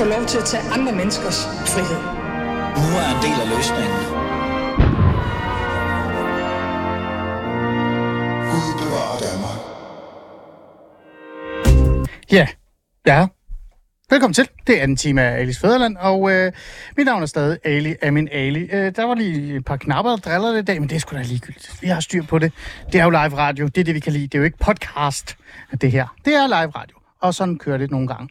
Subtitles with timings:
[0.00, 2.00] få lov til at tage andre menneskers frihed.
[2.82, 4.00] Nu er en del af løsningen.
[8.50, 9.58] Gud bevarer Danmark.
[12.32, 12.46] Ja,
[13.06, 13.26] ja.
[14.10, 14.48] Velkommen til.
[14.66, 16.52] Det er anden time af Alis Fæderland, og øh,
[16.96, 18.62] mit navn er stadig Ali Amin Ali.
[18.72, 21.00] Øh, der var lige et par knapper, der driller det i dag, men det er
[21.00, 21.76] sgu da ligegyldigt.
[21.80, 22.52] Vi har styr på det.
[22.92, 23.66] Det er jo live radio.
[23.66, 24.26] Det er det, vi kan lide.
[24.26, 25.36] Det er jo ikke podcast,
[25.80, 26.16] det her.
[26.24, 28.28] Det er live radio, og sådan kører det nogle gange.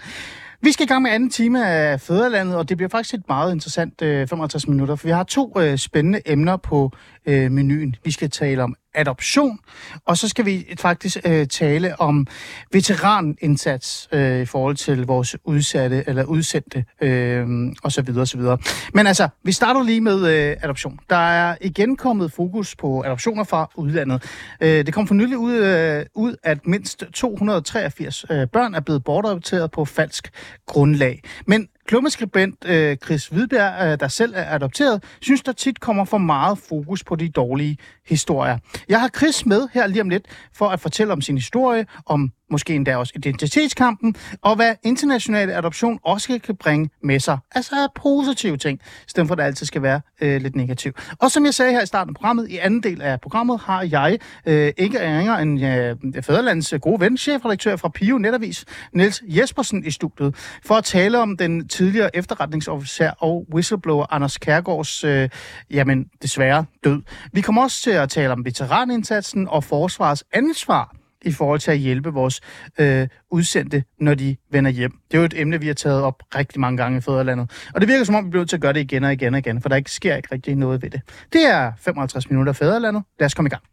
[0.62, 3.54] Vi skal i gang med anden time af Fæderlandet, og det bliver faktisk et meget
[3.54, 6.92] interessant øh, 55 minutter, for vi har to øh, spændende emner på
[7.26, 7.96] øh, menuen.
[8.04, 9.60] Vi skal tale om adoption,
[10.06, 12.28] og så skal vi faktisk øh, tale om
[12.74, 17.48] veteranindsats øh, i forhold til vores udsatte eller udsendte øh,
[17.84, 18.58] og så videre, og så videre.
[18.94, 21.00] Men altså, vi starter lige med øh, adoption.
[21.10, 24.24] Der er igen kommet fokus på adoptioner fra udlandet.
[24.62, 29.04] Øh, det kom for nylig ud, øh, ud, at mindst 283 øh, børn er blevet
[29.04, 30.30] bortadopteret på falsk
[30.66, 31.22] grundlag.
[31.46, 36.18] Men klummeskribent øh, Chris Hvidberg, øh, der selv er adopteret, synes, der tit kommer for
[36.18, 38.58] meget fokus på de dårlige historier.
[38.90, 42.32] Jeg har Chris med her lige om lidt for at fortælle om sin historie, om
[42.52, 47.38] måske endda også identitetskampen, og hvad international adoption også kan bringe med sig.
[47.52, 51.14] Altså positive ting, i stedet for at det altid skal være øh, lidt negativt.
[51.20, 53.82] Og som jeg sagde her i starten af programmet, i anden del af programmet, har
[53.92, 59.24] jeg øh, ikke ringer end øh, Fæderlands øh, gode ven, chefredaktør fra Pio Netavis, Niels
[59.28, 65.30] Jespersen i studiet, for at tale om den tidligere efterretningsofficer og whistleblower Anders Kærgaards, øh,
[65.72, 67.02] jamen desværre, død.
[67.34, 71.78] Vi kommer også til at tale om veteranindsatsen og forsvarets ansvar i forhold til at
[71.78, 72.42] hjælpe vores
[72.80, 74.92] øh, udsendte, når de vender hjem.
[75.12, 77.52] Det er jo et emne, vi har taget op rigtig mange gange i Fæderlandet.
[77.74, 79.34] Og det virker som om, vi bliver nødt til at gøre det igen og igen
[79.34, 81.02] og igen, for der ikke sker ikke rigtig noget ved det.
[81.34, 83.04] Det er 55 minutter af Fæderlandet.
[83.20, 83.64] Lad os komme i gang.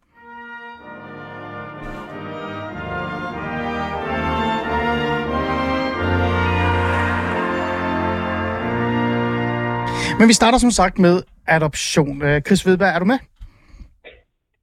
[10.19, 12.23] Men vi starter som sagt med adoption.
[12.23, 13.19] Øh, Chris Vedberg, er du med?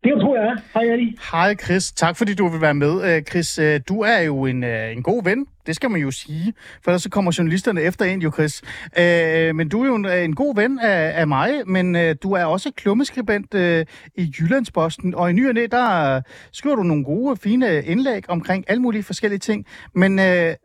[0.04, 0.56] Det tror jeg er.
[0.74, 1.18] Hej, Ali.
[1.32, 3.16] Hej Chris, tak fordi du vil være med.
[3.16, 6.12] Øh, Chris, øh, du er jo en, øh, en god ven, det skal man jo
[6.12, 6.54] sige,
[6.84, 8.62] for ellers så kommer journalisterne efter en jo, Chris.
[9.56, 12.72] Men du er jo en, en god ven af, af mig, men du er også
[12.76, 13.54] klummeskribent
[14.16, 16.22] i Jyllandsposten, og i ny og næ, der
[16.52, 19.66] skriver du nogle gode, fine indlæg omkring alle mulige forskellige ting.
[19.96, 20.18] Men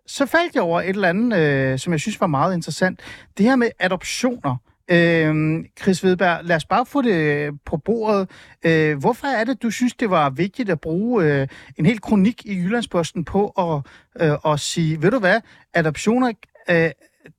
[0.06, 3.00] så faldt jeg over et eller andet, som jeg synes var meget interessant.
[3.38, 4.56] Det her med adoptioner.
[4.90, 8.30] Øh, Chris Vedberg, lad os bare få det øh, på bordet.
[8.66, 11.46] Øh, hvorfor er det, du synes, det var vigtigt at bruge øh,
[11.78, 13.76] en hel kronik i Jyllandsposten på at,
[14.22, 15.40] øh, at sige, ved du hvad,
[15.74, 16.32] adoptioner,
[16.70, 16.90] øh,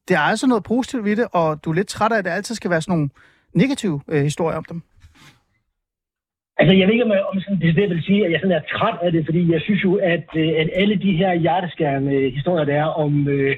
[0.08, 2.32] det er altså noget positivt ved det, og du er lidt træt af, at det
[2.32, 3.10] altid skal være sådan nogle
[3.54, 4.82] negative øh, historier om dem?
[6.60, 8.70] Altså, jeg ved ikke, om jeg, om sådan, det vil sige, at jeg sådan er
[8.76, 12.34] træt af det, fordi jeg synes jo, at, øh, at alle de her hjerteskærende øh,
[12.34, 13.56] historier, der er om øh,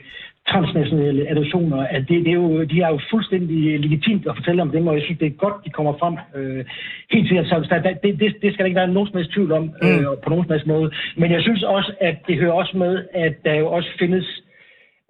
[0.49, 4.71] transnationale adoptioner, at det, det er jo, de er jo fuldstændig legitimt at fortælle om
[4.71, 6.65] dem, og jeg synes, det er godt, de kommer frem øh,
[7.11, 7.47] helt sikkert.
[7.47, 9.99] Så der, det, det, det skal der ikke være nogen som helst tvivl om øh,
[9.99, 10.05] mm.
[10.23, 10.91] på nogen som helst måde.
[11.17, 14.43] Men jeg synes også, at det hører også med, at der jo også findes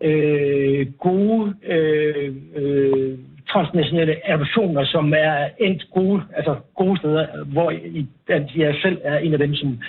[0.03, 3.17] øh, gode øh, øh,
[3.49, 9.17] transnationale adoptioner, som er endt gode, altså gode steder, hvor I, at jeg selv er
[9.17, 9.79] en af dem, som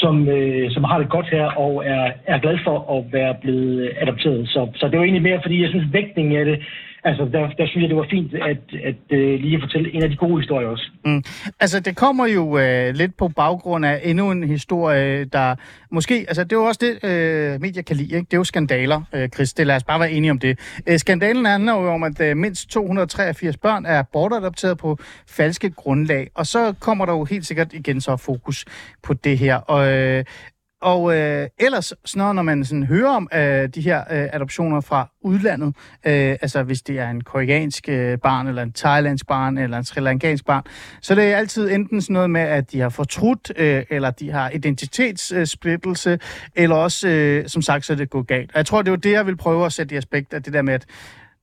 [0.00, 3.92] som, øh, som har det godt her og er, er glad for at være blevet
[4.02, 4.48] adopteret.
[4.48, 6.58] Så, så det var egentlig mere, fordi jeg synes, vægtningen af det,
[7.04, 10.02] altså der, der synes jeg, det var fint at, at øh, lige at fortælle en
[10.02, 10.90] af de gode historier også.
[11.04, 11.22] Mm.
[11.60, 15.54] Altså det kommer jo øh, lidt på baggrund af endnu en historie, der
[15.90, 18.26] måske, altså det er jo også det, øh, medier kan lide, ikke?
[18.30, 20.58] det er jo skandaler, øh, Chris, det lad os bare være enige om det.
[20.86, 24.98] Øh, skandalen handler jo om, at øh, mindst 283 børn er bortadopteret på
[25.28, 28.64] falske grundlag, og så kommer der jo helt sikkert igen så fokus
[29.02, 29.56] på det her.
[29.56, 30.24] Og øh,
[30.80, 35.10] og øh, ellers, sådan når man sådan hører om øh, de her øh, adoptioner fra
[35.20, 35.68] udlandet,
[36.06, 39.84] øh, altså hvis det er en koreansk øh, barn, eller en thailandsk barn, eller en
[39.84, 40.62] sri lankansk barn,
[41.02, 44.30] så det er altid enten sådan noget med, at de har fortrudt, øh, eller de
[44.30, 46.18] har identitetssplittelse, øh,
[46.54, 48.50] eller også, øh, som sagt, så er det gået galt.
[48.52, 50.52] Og jeg tror, det var det, jeg vil prøve at sætte i aspekt af det
[50.52, 50.86] der med, at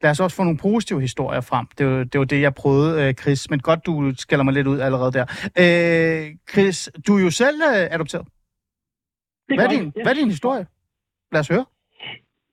[0.03, 1.65] lad os også få nogle positive historier frem.
[1.77, 3.49] Det var det, var det jeg prøvede, øh, Chris.
[3.49, 5.25] Men godt, du skælder mig lidt ud allerede der.
[5.59, 8.27] Øh, Chris, du er jo selv øh, adopteret.
[9.49, 10.01] Det hvad, er din, ja.
[10.03, 10.65] hvad er din historie?
[11.31, 11.65] Lad os høre.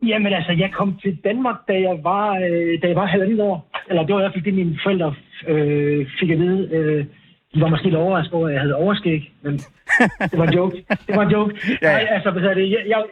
[0.06, 3.70] Jamen altså, jeg kom til Danmark, da jeg var, øh, da jeg var halvandet år.
[3.88, 5.14] Eller det var i hvert fald det, mine forældre
[5.48, 6.68] øh, fik at vide.
[6.72, 7.06] Øh,
[7.54, 9.54] de var måske lidt overrasket over, at jeg havde overskæg, men
[10.30, 10.76] det var en joke.
[11.06, 11.54] Det var en joke.
[11.82, 11.92] ja.
[11.92, 13.04] Nej, altså, hvad det, jeg, jeg,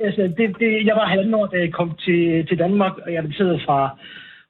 [0.00, 3.22] altså, det, det, jeg var halvandet år, da jeg kom til, til Danmark, og jeg
[3.24, 3.98] blev fra,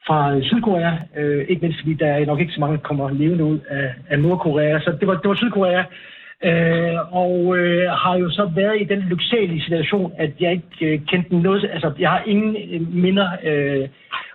[0.07, 0.93] fra Sydkorea.
[1.17, 3.95] Øh, ikke mindst fordi der er nok ikke så mange, der kommer levende ud af,
[4.09, 4.81] af Nordkorea.
[4.81, 5.83] Så det var, det var Sydkorea.
[6.43, 11.01] Øh, og øh, har jo så været i den lyksalige situation, at jeg ikke øh,
[11.07, 13.89] kendte noget, altså jeg har ingen øh, minder øh,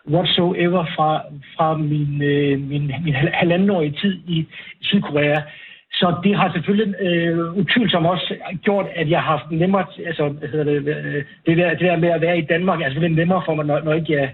[0.07, 1.21] whatsoever fra,
[1.55, 4.47] fra min, øh, min, min halvandenårige tid i
[4.81, 5.41] Sydkorea.
[5.91, 10.49] Så det har selvfølgelig øh, utvivlsomt også gjort, at jeg har haft nemmere, altså hvad
[10.49, 13.15] hedder det, øh, det, der, det der med at være i Danmark, altså det er
[13.15, 14.29] nemmere for mig, når, når ikke jeg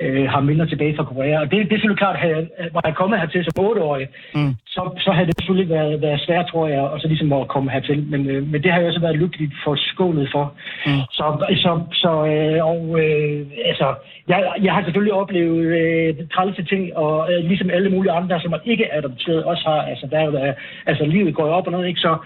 [0.00, 1.40] øh, har minder tilbage fra Korea.
[1.40, 2.16] Og det, det er selvfølgelig klart,
[2.58, 4.54] at var jeg kommet hertil som 8-årig, Mm.
[4.66, 7.70] så, så havde det selvfølgelig været, været svært, tror jeg, og så ligesom at komme
[7.70, 8.06] hertil.
[8.12, 10.54] Men, øh, men det har jeg også været lykkeligt for skålet for.
[10.86, 11.00] Mm.
[11.10, 11.24] Så,
[11.64, 13.94] så, så øh, og, øh, altså,
[14.28, 18.54] jeg, jeg har selvfølgelig oplevet øh, trælse ting, og øh, ligesom alle mulige andre, som
[18.64, 19.82] ikke er adopteret, også har.
[19.82, 20.52] Altså, der er jo, der,
[20.86, 22.00] altså livet går op og ned, ikke?
[22.00, 22.16] Så,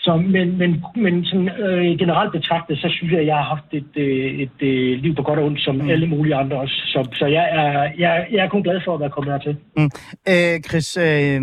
[0.00, 3.68] så, men, men, men sådan, øh, generelt betragtet, så synes jeg, at jeg har haft
[3.72, 5.90] et, øh, et, et liv på godt og ondt, som mm.
[5.90, 6.74] alle mulige andre også.
[6.86, 9.56] Så, så jeg, er, jeg, jeg er kun glad for at være kommet hertil.
[9.76, 9.90] Mm.
[10.28, 11.40] Øh, Chris, øh,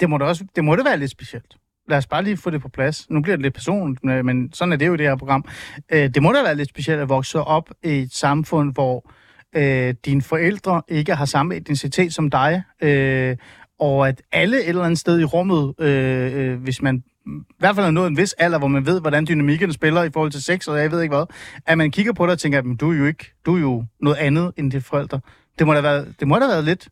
[0.00, 1.54] det, må da også, det må det være lidt specielt.
[1.88, 3.10] Lad os bare lige få det på plads.
[3.10, 5.44] Nu bliver det lidt personligt, men- sådan er det jo i det her program.
[5.92, 9.10] Øh, det må da være lidt specielt at vokse op i et samfund, hvor
[9.56, 13.36] øh, dine forældre ikke har samme etnicitet som dig, øh,
[13.80, 17.74] og at alle et eller andet sted i rummet, øh, øh, hvis man i hvert
[17.74, 20.42] fald har nået en vis alder, hvor man ved, hvordan dynamikkerne spiller i forhold til
[20.44, 21.26] sex, og jeg ved ikke hvad,
[21.66, 23.84] at man kigger på dig og tænker, at du er jo ikke, du er jo
[24.00, 25.20] noget andet end dine forældre.
[25.58, 26.88] Det må da være, det må da være lidt,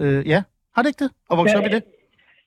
[0.00, 0.42] øh, ja,
[0.74, 1.82] har det ikke det, at vokse Ja, op i det?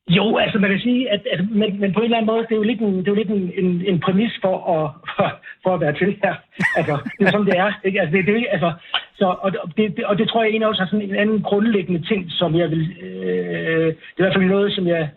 [0.10, 2.52] Jo, altså man kan sige, at, at men, men på en eller anden måde, det
[2.52, 5.28] er jo lidt en, det er jo lidt en, en, en præmis for at, for,
[5.64, 6.36] for at være til her.
[6.78, 7.72] Altså, det er sådan, det er.
[7.88, 8.02] Ikke?
[8.02, 8.72] Altså, det, det, er ikke- altså,
[9.20, 12.02] så, og, det, det, og det tror jeg egentlig også er sådan en anden grundlæggende
[12.08, 12.84] ting, som jeg vil...
[13.02, 15.10] Øh, det er i hvert fald noget, som jeg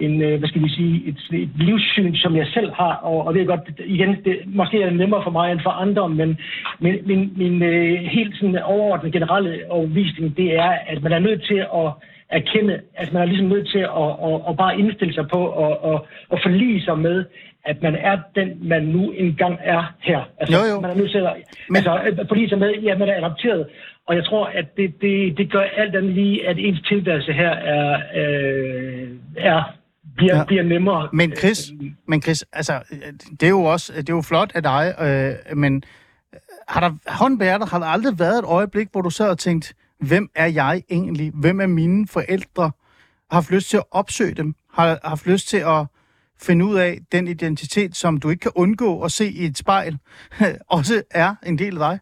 [0.00, 3.34] en, øh, hvad skal vi sige, et, et livssyn, som jeg selv har, og, og
[3.34, 6.38] det er godt, igen, det, måske er det nemmere for mig end for andre, men
[6.80, 11.42] min, min, min øh, helt sådan overordnede generelle overvisning, det er, at man er nødt
[11.44, 11.92] til at
[12.28, 15.84] erkende, at man er ligesom nødt til at, at, at bare indstille sig på og,
[15.84, 17.24] og, og forlige sig med,
[17.64, 20.20] at man er den, man nu engang er her.
[20.38, 20.80] Altså, Jo, jo.
[20.80, 21.32] Man er nødt til at
[21.68, 23.66] Men- altså, at forlige sig med, ja, man er adopteret.
[24.06, 27.50] Og jeg tror, at det, det, det gør alt andet lige, at ens tilværelse her
[27.50, 29.62] er, øh, er
[30.16, 30.44] bliver, Ja.
[30.44, 31.08] bliver nemmere.
[31.12, 31.72] Men Chris,
[32.08, 32.82] men Chris, altså,
[33.30, 35.82] det er jo også, det er jo flot af dig, øh, men
[36.34, 36.38] øh,
[36.68, 40.30] har der, hjertet, har der aldrig været et øjeblik, hvor du sad og tænkt, hvem
[40.34, 41.30] er jeg egentlig?
[41.34, 42.62] Hvem er mine forældre?
[43.30, 44.54] Har haft lyst til at opsøge dem?
[44.74, 45.86] Har haft lyst til at
[46.42, 49.98] finde ud af den identitet, som du ikke kan undgå at se i et spejl,
[50.68, 51.98] også er en del af dig?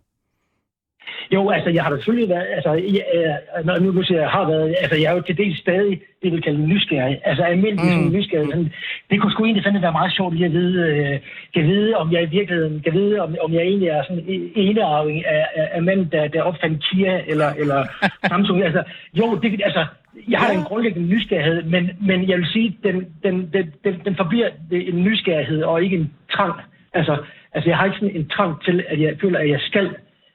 [1.35, 4.31] Jo, altså, jeg har da selvfølgelig været, altså, jeg, øh, når nu, nu siger jeg,
[4.31, 7.21] har været, altså, jeg er jo til dels stadig, det vil kalde nysgerrig.
[7.25, 8.05] Altså, almindelig Mm.
[8.05, 8.13] mm.
[8.13, 8.47] nysgerrig.
[8.51, 8.73] Sådan,
[9.11, 11.19] det kunne sgu egentlig fandme være meget sjovt lige at vide, øh,
[11.55, 14.53] kan vide, om jeg i virkeligheden, kan vide, om, om jeg egentlig er sådan en
[14.55, 17.81] enearving af, af, af manden, der, der opfandt Kia eller, eller
[18.31, 18.63] Samsung.
[18.65, 18.83] Altså,
[19.15, 19.87] jo, det, altså,
[20.29, 23.95] jeg har da en grundlæggende nysgerrighed, men, men jeg vil sige, den, den, den, den,
[24.05, 26.55] den forbliver en nysgerrighed og ikke en trang.
[26.95, 27.17] Altså,
[27.55, 29.91] altså, jeg har ikke sådan en trang til, at jeg føler, at jeg skal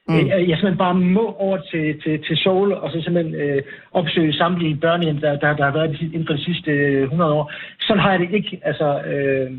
[0.08, 0.14] Mm.
[0.14, 3.62] Jeg, jeg simpelthen bare må over til, til, til Seoul, og så simpelthen øh,
[3.92, 7.52] opsøge samtlige børnehjem, der, der, der har været inden for de sidste øh, 100 år.
[7.80, 8.60] Sådan har jeg det ikke.
[8.62, 9.50] Altså, øh,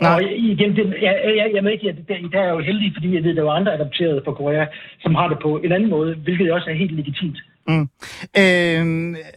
[0.00, 0.14] Nej.
[0.14, 3.14] og igen, det, jeg, jeg, jeg ikke, at der, der er jeg jo heldig, fordi
[3.14, 4.66] jeg ved, at der er jo andre adopterede fra Korea,
[5.00, 7.38] som har det på en anden måde, hvilket også er helt legitimt.
[7.68, 7.88] Mm.
[8.38, 8.86] Øh,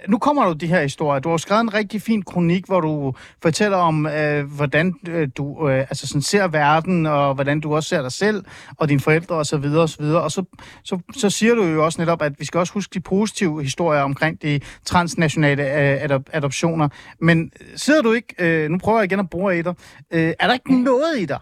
[0.07, 1.19] nu kommer du de her historier.
[1.19, 5.69] Du har skrevet en rigtig fin kronik, hvor du fortæller om, øh, hvordan øh, du
[5.69, 8.45] øh, altså sådan ser verden, og hvordan du også ser dig selv,
[8.78, 9.56] og dine forældre osv.
[9.56, 10.21] Og, og, så, videre.
[10.21, 10.44] og så,
[10.83, 14.02] så, så siger du jo også netop, at vi skal også huske de positive historier
[14.02, 16.90] omkring de transnationale øh, adop- adoptioner.
[17.19, 19.73] Men sidder du ikke, øh, nu prøver jeg igen at bruge i dig,
[20.14, 21.40] øh, er der ikke noget i dig,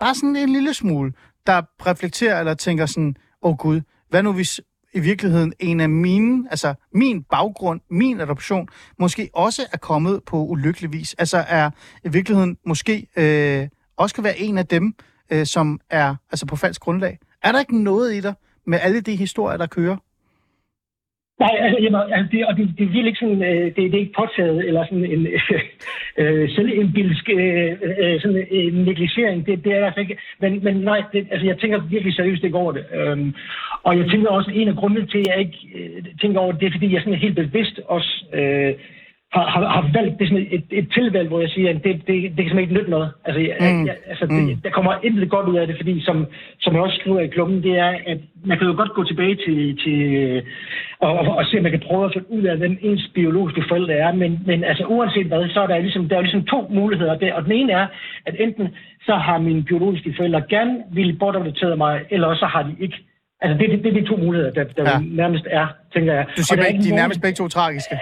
[0.00, 1.12] bare sådan en lille smule,
[1.46, 3.80] der reflekterer eller tænker sådan, åh oh gud,
[4.10, 4.60] hvad nu hvis
[4.94, 10.44] i virkeligheden en af mine, altså min baggrund, min adoption, måske også er kommet på
[10.44, 11.14] ulykkelig vis.
[11.18, 11.70] Altså er
[12.04, 14.94] i virkeligheden måske øh, også kan være en af dem,
[15.30, 17.18] øh, som er altså på falsk grundlag.
[17.42, 18.34] Er der ikke noget i dig
[18.66, 19.96] med alle de historier, der kører?
[21.38, 23.94] Nej, altså, jamen, altså det, og det, det er virkelig ikke sådan, øh, det, det
[23.94, 25.26] er ikke påtaget, eller sådan en
[26.20, 27.72] øh, selvindbilsk øh,
[28.02, 31.58] øh, sådan en negligering, det, det er altså ikke, men, men nej, det, altså jeg
[31.58, 33.34] tænker virkelig seriøst ikke over det, øhm,
[33.82, 36.60] og jeg tænker også, en af grundene til, at jeg ikke øh, tænker over det,
[36.60, 38.74] det er, fordi jeg sådan helt bevidst også øh,
[39.34, 41.92] har, har, har valgt det er sådan et, et tilvalg, hvor jeg siger, at det,
[42.06, 43.08] det, det kan simpelthen ikke nytte noget.
[43.24, 43.78] Altså, jeg, Mm.
[43.80, 43.86] mm.
[43.86, 44.46] jeg, altså Mm.
[44.46, 46.26] det, der kommer intet godt ud af det, fordi som,
[46.60, 49.36] som jeg også skriver i klubben, det er, at man kan jo godt gå tilbage
[49.46, 49.98] til, til
[51.00, 53.64] og, og, og se, om man kan prøve at finde ud af, hvem ens biologiske
[53.68, 54.12] forældre er.
[54.12, 57.34] Men, men altså uanset hvad, så er der ligesom, der er ligesom to muligheder der.
[57.34, 57.86] Og den ene er,
[58.26, 58.68] at enten
[59.06, 62.96] så har mine biologiske forældre gerne ville bortadoptere mig, eller også så har de ikke.
[63.44, 64.96] Altså det, det, det er de to muligheder, der, der Ja.
[65.22, 66.24] nærmest er, tænker jeg.
[66.36, 67.94] Du siger, er ikke de er nærmest begge to tragiske.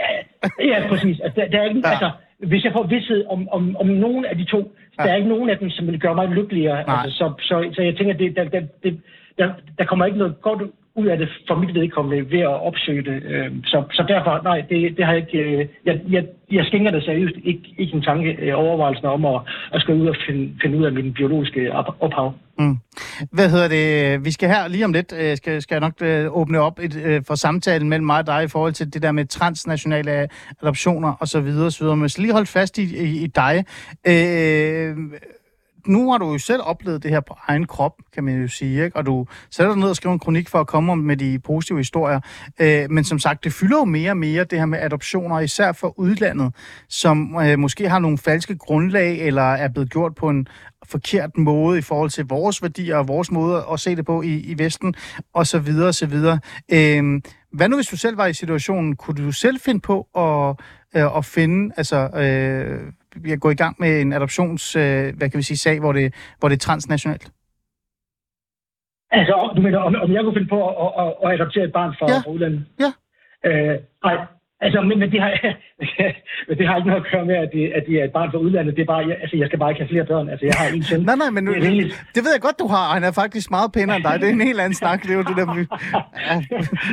[0.70, 1.16] Ja, præcis.
[1.24, 1.88] Altså, der, der er ikke, Ja.
[1.88, 1.94] ja.
[1.94, 2.10] altså,
[2.50, 4.60] hvis jeg får vidsthed om, om, om nogen af de to,
[4.98, 5.02] ja.
[5.02, 6.78] der er ikke nogen af dem, som vil gøre mig lykkeligere.
[6.90, 9.00] Altså, så, så, så jeg tænker, det, der, der, det,
[9.38, 9.46] der,
[9.78, 10.62] der kommer ikke noget godt
[10.94, 13.22] ud af det for mit vedkommende ved at opsøge det.
[13.22, 15.38] Øh, så, så derfor, nej, det, det har jeg ikke...
[15.38, 19.40] Øh, jeg, jeg, jeg skænker det seriøst ikke, ikke en tanke øh, overvejelsen om at,
[19.72, 22.34] at skal ud og finde, finde ud af min biologiske ophav.
[22.58, 22.76] Mm.
[23.32, 24.24] Hvad hedder det?
[24.24, 27.02] Vi skal her lige om lidt, øh, skal, skal jeg nok øh, åbne op et,
[27.04, 30.28] øh, for samtalen mellem mig og dig i forhold til det der med transnationale
[30.62, 31.48] adoptioner osv.
[31.66, 31.86] osv.
[31.86, 33.64] Men så lige holdt fast i, i, i dig.
[34.06, 34.96] Øh,
[35.86, 38.84] nu har du jo selv oplevet det her på egen krop, kan man jo sige,
[38.84, 38.96] ikke?
[38.96, 41.78] og du sætter dig ned og skriver en kronik for at komme med de positive
[41.78, 42.20] historier.
[42.60, 45.72] Øh, men som sagt, det fylder jo mere og mere det her med adoptioner, især
[45.72, 46.54] for udlandet,
[46.88, 50.46] som øh, måske har nogle falske grundlag, eller er blevet gjort på en
[50.84, 54.40] forkert måde i forhold til vores værdier og vores måde at se det på i,
[54.40, 54.94] i Vesten,
[55.34, 56.38] og så videre, og så videre.
[56.72, 57.20] Øh,
[57.52, 58.96] hvad nu, hvis du selv var i situationen?
[58.96, 60.56] Kunne du selv finde på at,
[61.02, 62.08] øh, at finde, altså...
[62.08, 65.92] Øh, vi gå i gang med en adoptions, øh, hvad kan vi sige, sag, hvor
[65.92, 67.30] det, hvor det er transnationalt?
[69.10, 71.94] Altså, du mener, om, om jeg kunne finde på at, at, at adoptere et barn
[71.98, 72.18] fra, ja.
[72.18, 72.64] fra udlandet?
[72.80, 72.90] Ja.
[73.48, 74.16] Øh, nej,
[74.64, 75.30] Altså, men, men, det har,
[76.48, 78.30] men det har ikke noget at gøre med, at det, at det er et barn
[78.32, 78.76] fra udlandet.
[78.76, 80.28] Det er bare, jeg, altså, jeg skal bare ikke have flere børn.
[80.28, 81.00] Altså, jeg har en søn.
[81.00, 82.84] nej, nej, men nu, det, det, det, ved jeg godt, du har.
[82.96, 84.14] Han er faktisk meget pænere end dig.
[84.20, 85.02] Det er en helt anden snak.
[85.02, 85.46] Det er jo det der...
[86.28, 86.36] Ja.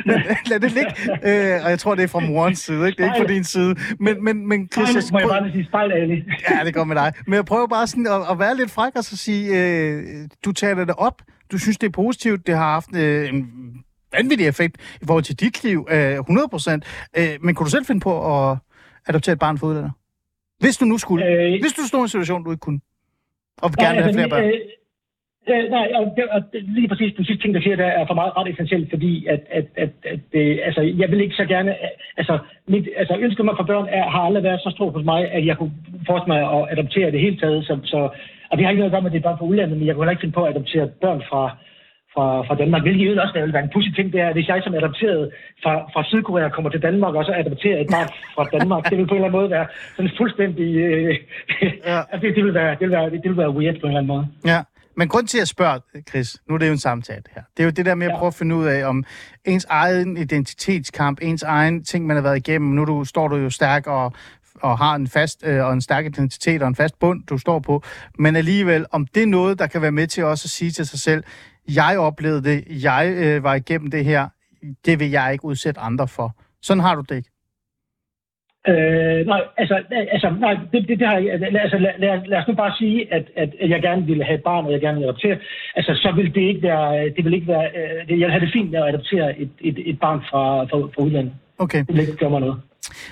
[0.06, 0.16] Men,
[0.52, 0.94] lad det ligge.
[1.30, 2.98] Øh, og jeg tror, det er fra morens side, ikke?
[2.98, 3.76] Det er ikke fra din side.
[4.00, 6.24] Men, men, men Chris, jeg, må jeg bare sige spejl, Ali.
[6.50, 7.14] ja, det går med dig.
[7.28, 10.04] Men jeg prøver bare sådan at, at være lidt fræk og så sige, øh,
[10.46, 11.22] du tager det op.
[11.52, 12.48] Du synes, det er positivt.
[12.48, 13.46] Det har haft øh, en
[14.18, 16.84] vanvittig effekt i forhold til dit liv, øh, 100%.
[17.18, 18.58] Øh, men kunne du selv finde på at
[19.08, 19.92] adoptere et barn for udlandet?
[20.60, 21.26] Hvis du nu skulle.
[21.26, 22.80] Øh, Hvis du stod i en situation, du ikke kunne.
[23.62, 24.44] Og gerne nej, have flere børn.
[24.44, 24.54] Øh,
[25.52, 28.06] øh, nej, og, det, og det, lige præcis den sidste ting, der siger, der er
[28.08, 31.46] for meget ret essentielt, fordi at, at, at, at det, altså, jeg vil ikke så
[31.46, 31.76] gerne,
[32.18, 35.32] altså, mit, altså ønsket mig for børn er, har aldrig været så stort hos mig,
[35.32, 35.74] at jeg kunne
[36.08, 38.10] forestille mig at adoptere det hele taget, så, så
[38.50, 39.88] og det har ikke noget at gøre med, at det er børn fra udlandet, men
[39.88, 41.58] jeg kunne heller ikke finde på at adoptere børn fra,
[42.20, 44.62] fra, fra Danmark, hvilket jo også vil være en pudsig ting, det er, hvis jeg
[44.64, 45.24] som adopteret
[45.64, 49.08] fra, fra Sydkorea kommer til Danmark, og så adopterer et barn fra Danmark, det vil
[49.08, 50.70] på en eller anden måde være sådan fuldstændig...
[50.86, 51.16] Øh,
[51.92, 52.00] ja.
[52.22, 54.14] det, det, vil være, det, vil være, det vil være weird på en eller anden
[54.16, 54.26] måde.
[54.54, 54.62] Ja.
[55.00, 57.42] Men grund til at spørge, Chris, nu er det jo en samtale her.
[57.58, 59.04] Det er jo det der med at prøve at finde ud af, om
[59.46, 63.50] ens egen identitetskamp, ens egen ting, man har været igennem, nu du, står du jo
[63.50, 64.14] stærk og,
[64.62, 67.60] og har en fast øh, og en stærk identitet og en fast bund, du står
[67.60, 67.84] på,
[68.18, 70.88] men alligevel, om det er noget, der kan være med til også at sige til
[70.88, 71.24] sig selv,
[71.76, 74.30] jeg oplevede det, jeg øh, var igennem det her,
[74.86, 76.36] det vil jeg ikke udsætte andre for.
[76.62, 77.30] Sådan har du det ikke?
[78.68, 81.34] Øh, nej, altså, altså nej, det, det, det har jeg,
[81.64, 84.44] altså, lad, lad, lad os nu bare sige, at, at, jeg gerne ville have et
[84.44, 85.38] barn, og jeg gerne vil adoptere.
[85.76, 88.54] Altså, så vil det ikke være, det vil ikke være, øh, jeg vil have det
[88.54, 91.34] fint med at adoptere et, et, et barn fra, fra, fra udlandet.
[91.58, 91.80] Okay.
[91.80, 92.62] Det vil ikke gøre mig noget.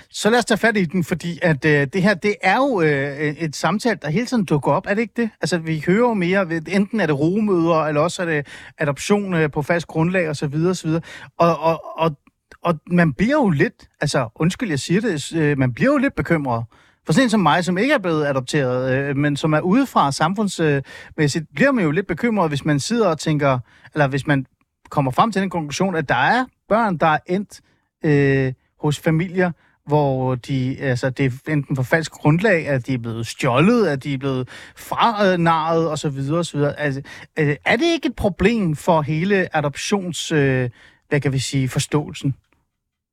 [0.09, 2.81] Så lad os tage fat i den, fordi at øh, det her, det er jo
[2.81, 5.29] øh, et samtale, der hele tiden dukker op, er det ikke det?
[5.41, 8.47] Altså, vi hører jo mere, enten er det rumøder, eller også er det
[8.77, 10.55] adoption øh, på fast grundlag, osv.
[10.69, 10.89] osv.
[11.37, 12.17] Og, og, og,
[12.63, 16.15] og man bliver jo lidt, altså undskyld, jeg siger det, øh, man bliver jo lidt
[16.15, 16.65] bekymret.
[17.05, 20.11] For sådan en som mig, som ikke er blevet adopteret, øh, men som er udefra
[20.11, 23.59] samfundsmæssigt, øh, bliver man jo lidt bekymret, hvis man sidder og tænker,
[23.93, 24.45] eller hvis man
[24.89, 27.61] kommer frem til den konklusion, at der er børn, der er endt
[28.05, 29.51] øh, hos familier,
[29.87, 34.03] hvor de, altså, det er enten på falsk grundlag, at de er blevet stjålet, at
[34.03, 36.33] de er blevet franaret osv.
[36.33, 36.59] osv.
[36.77, 37.01] Altså,
[37.39, 40.69] øh, er det ikke et problem for hele adoptions, øh,
[41.09, 42.35] hvad kan vi sige, forståelsen?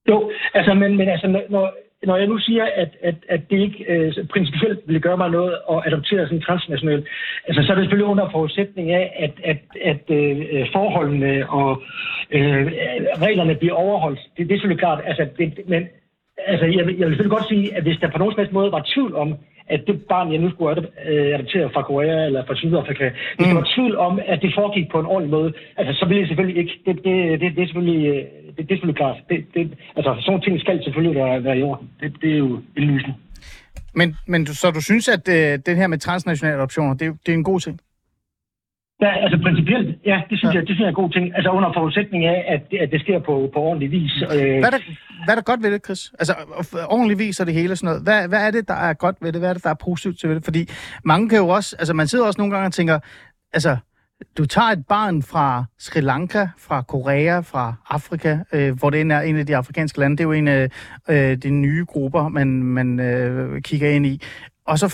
[0.09, 1.75] Jo, altså, men, men altså, når,
[2.07, 5.55] når jeg nu siger, at, at, at det ikke øh, principielt vil gøre mig noget
[5.73, 7.07] at adoptere sådan transnationalt,
[7.49, 9.61] altså, så er det selvfølgelig under forudsætning af, at, at,
[9.93, 11.83] at øh, forholdene og
[12.31, 12.67] øh,
[13.27, 14.21] reglerne bliver overholdt.
[14.37, 15.01] Det, det er selvfølgelig klart.
[15.05, 15.83] Altså, det, men
[16.47, 18.91] altså, jeg, jeg vil selvfølgelig godt sige, at hvis der på nogen som måde var
[18.95, 19.35] tvivl om,
[19.69, 23.53] at det barn, jeg nu skulle øh, adoptere fra Korea eller fra Sydafrika, hvis mm.
[23.53, 26.29] der var tvivl om, at det foregik på en ordentlig måde, altså, så ville jeg
[26.29, 26.75] selvfølgelig ikke.
[26.87, 28.25] Det, det, det, det, er, selvfølgelig, øh,
[28.57, 29.17] det, det er selvfølgelig klart.
[29.29, 31.91] Det, det, altså, sådan ting skal selvfølgelig være, være i orden.
[32.01, 33.15] Det, det er jo indlysende.
[33.95, 37.37] Men, men så du synes, at øh, det her med transnationale adoptioner, det, det er
[37.37, 37.81] en god ting?
[39.01, 40.59] Ja, altså principielt, ja, det synes, ja.
[40.59, 41.35] jeg, det synes jeg er en god ting.
[41.37, 44.23] Altså under forudsætning af, at det, at det sker på, på ordentlig vis.
[44.23, 44.29] Øh.
[44.29, 44.83] Hvad, er der,
[45.25, 46.13] hvad er der godt ved det, Chris?
[46.19, 46.35] Altså
[46.89, 48.03] ordentlig vis og det hele sådan noget.
[48.03, 49.41] Hvad, hvad er det, der er godt ved det?
[49.41, 50.45] Hvad er det, der er positivt til det?
[50.45, 50.69] Fordi
[51.05, 52.99] mange kan jo også, altså man sidder også nogle gange og tænker,
[53.53, 53.77] altså
[54.39, 59.21] du tager et barn fra Sri Lanka, fra Korea, fra Afrika, øh, hvor det er
[59.21, 60.17] en af de afrikanske lande.
[60.17, 60.71] Det er jo en af
[61.09, 64.23] øh, de nye grupper, man, man øh, kigger ind i.
[64.67, 64.89] Og så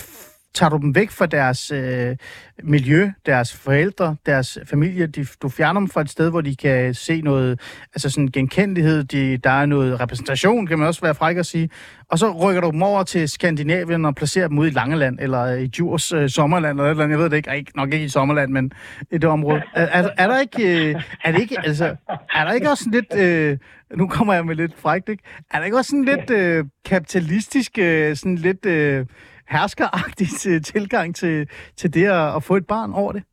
[0.53, 2.15] tager du dem væk fra deres øh,
[2.63, 5.07] miljø, deres forældre, deres familie.
[5.07, 7.59] De, du fjerner dem fra et sted, hvor de kan se noget,
[7.93, 11.69] altså sådan genkendelighed, de, der er noget repræsentation, kan man også være fræk at sige.
[12.09, 15.45] Og så rykker du dem over til Skandinavien og placerer dem ude i Langeland, eller
[15.45, 17.07] i Djurs øh, sommerland, eller eller.
[17.07, 18.71] Jeg ved det ikke, ikke, nok ikke i sommerland, men
[19.11, 19.61] i det område.
[19.73, 21.95] Er, er, er der ikke, øh, er det ikke, altså,
[22.33, 23.57] er der ikke også sådan lidt, øh,
[23.95, 25.23] nu kommer jeg med lidt frækt, ikke?
[25.51, 29.05] Er der ikke også sådan lidt øh, kapitalistisk, øh, sådan lidt øh,
[29.51, 30.27] herskeragtig
[30.73, 33.23] tilgang til, til det at, at få et barn over det?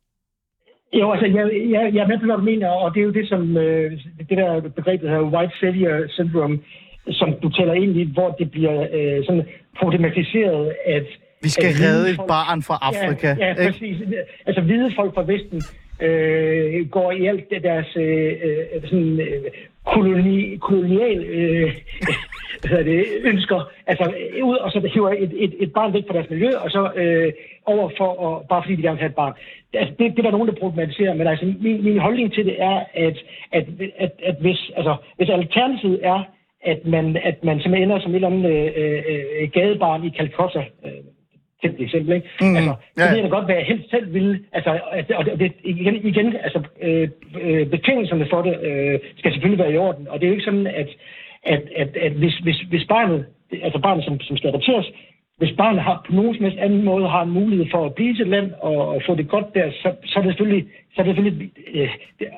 [0.93, 3.11] Jo, altså, jeg, jeg, jeg er med på, hvad du mener, og det er jo
[3.11, 3.91] det, som øh,
[4.29, 6.59] det der begreb, der hedder white savior syndrome,
[7.11, 9.45] som du taler ind i, hvor det bliver øh, sådan
[9.79, 11.05] problematiseret, at...
[11.43, 13.27] Vi skal at redde et folk, barn fra Afrika.
[13.27, 13.71] Ja, ja ikke?
[13.71, 13.97] præcis.
[14.45, 15.61] Altså, hvide folk fra Vesten
[16.01, 19.51] øh, går i alt deres øh, øh, sådan, øh,
[19.85, 21.73] koloni, kolonial øh,
[22.67, 24.13] hvad det, ønsker, altså
[24.43, 27.33] ud og så hiver et, et, et barn væk fra deres miljø, og så øh,
[27.65, 29.33] over for, at, bare fordi de gerne vil have et barn.
[29.73, 32.55] Altså, det, det er der nogen, der problematiserer, men altså, min, min holdning til det
[32.61, 33.17] er, at,
[33.51, 33.65] at,
[33.97, 36.23] at, at hvis, altså, hvis alternativet er,
[36.63, 40.63] at man, at man simpelthen ender som et eller andet øh, øh, gadebarn i Calcutta,
[40.85, 40.91] øh,
[41.61, 42.27] til et eksempel, ikke?
[42.41, 43.03] Mm, altså, ja.
[43.03, 44.39] det ved jeg godt, hvad jeg helst selv ville.
[44.53, 47.09] Altså, og det, og det, igen, igen altså, øh,
[47.41, 50.07] øh, betingelserne for det øh, skal selvfølgelig være i orden.
[50.07, 50.89] Og det er jo ikke sådan, at,
[51.43, 53.25] at, at, at hvis, hvis, hvis barnet,
[53.63, 54.91] altså barnet, som, som skal adopteres,
[55.37, 58.15] hvis barnet har på nogen som helst anden måde har en mulighed for at blive
[58.15, 61.01] til et land og, og få det godt der, så, så er det selvfølgelig, så
[61.01, 61.89] er det selvfølgelig øh,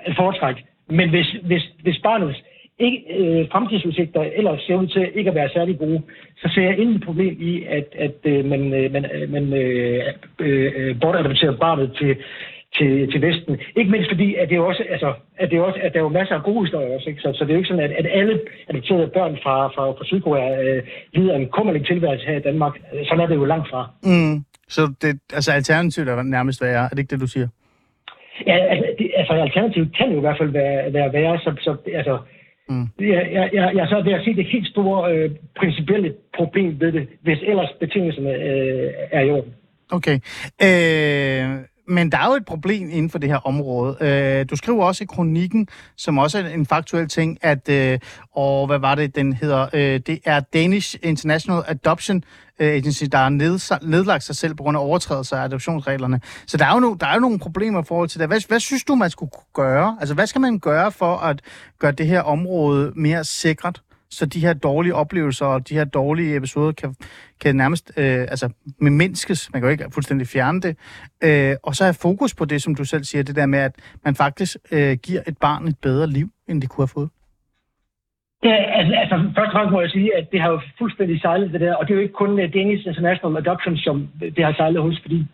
[0.08, 0.56] et foretræk.
[0.90, 2.44] Men hvis, hvis, hvis barnets
[2.80, 6.02] ikke, øh, fremtidsudsigter ellers ser ud til ikke at være særlig gode,
[6.38, 10.04] så ser jeg ingen problem i, at, at øh, man, øh, man, øh, man øh,
[10.40, 12.16] øh, øh bortadopterer barnet til,
[12.78, 13.58] til, til Vesten.
[13.76, 16.18] Ikke mindst fordi, at det jo også, altså, at det også, at der er jo
[16.20, 17.22] masser af gode historier også, ikke?
[17.22, 20.06] Så, så det er jo ikke sådan, at, at alle adopterede børn fra, fra, fra
[20.06, 22.74] Sydkorea øh, lider en kummerlig tilværelse her i Danmark.
[23.08, 23.90] Sådan er det jo langt fra.
[24.04, 24.46] Mm.
[24.70, 26.88] Så det, altså alternativet er nærmest hvad er.
[26.88, 27.48] Det ikke det, du siger?
[28.48, 31.76] Ja, altså, det, altså alternativet kan jo i hvert fald være, være værre, så, så
[31.94, 32.18] altså,
[32.70, 32.88] Mm.
[33.00, 36.80] jeg, jeg, jeg, jeg er så ved at se det helt store øh, principielle problem
[36.80, 39.54] ved det, hvis ellers betingelserne øh, er i orden.
[39.92, 40.18] Okay.
[40.68, 43.98] Øh, men der er jo et problem inden for det her område.
[44.02, 48.00] Øh, du skriver også i kronikken, som også er en faktuel ting, at, øh,
[48.36, 52.24] og hvad var det, den hedder, øh, det er Danish International Adoption
[52.60, 56.22] Agency, der har ned, nedlagt sig selv på grund af overtrædelser af adoptionsreglerne.
[56.48, 58.28] Så der er jo, no, der er jo nogle problemer i forhold til det.
[58.28, 59.98] Hvad, hvad synes du, man skulle kunne gøre?
[60.00, 61.42] Altså, hvad skal man gøre for at
[61.80, 63.82] gøre det her område mere sikkert?
[64.12, 66.96] Så de her dårlige oplevelser og de her dårlige episoder kan,
[67.42, 69.50] kan nærmest øh, altså, mindskes.
[69.54, 70.78] Man kan jo ikke fuldstændig fjerne det.
[71.24, 73.76] Øh, og så have fokus på det, som du selv siger, det der med, at
[74.06, 77.10] man faktisk øh, giver et barn et bedre liv, end det kunne have fået.
[78.44, 81.54] Ja, altså, altså først og fremmest må jeg sige, at det har jo fuldstændig sejlet
[81.54, 84.46] det der, og det er jo ikke kun øh, Danish International Adoption, som øh, det
[84.46, 85.26] har sejlet hos, fordi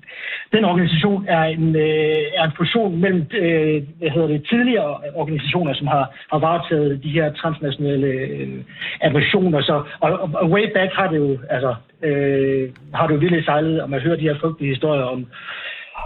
[0.52, 5.74] den organisation er en, øh, er en fusion mellem øh, hvad hedder det, tidligere organisationer,
[5.74, 8.64] som har, har varetaget de her transnationale øh,
[9.02, 9.62] adoptioner.
[9.62, 13.46] Så, og, og, og way back har det jo, altså, øh, har det jo virkelig
[13.46, 15.28] sejlet, og man hører de her frygtelige historier om,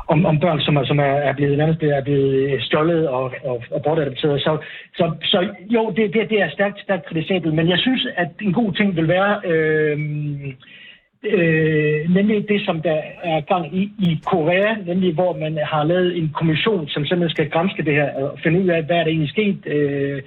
[0.08, 3.34] om, om børn, som er, som er, er blevet nærmest er blevet øh, stjålet og,
[3.44, 4.42] og, og bortadopteret.
[4.42, 4.58] Så,
[4.96, 8.54] så, så jo, det, det, det er stærkt, stærkt kritisabelt, men jeg synes, at en
[8.54, 10.00] god ting vil være øh,
[11.24, 16.18] øh, nemlig det, som der er gang i i Korea, nemlig hvor man har lavet
[16.18, 19.12] en kommission, som simpelthen skal grænske det her og finde ud af, hvad er der
[19.12, 19.58] egentlig sket.
[19.66, 20.22] Øh,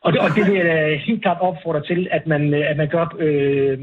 [0.00, 3.16] og, det, og det vil jeg helt klart opfordre til, at man, at man gør
[3.18, 3.78] øh,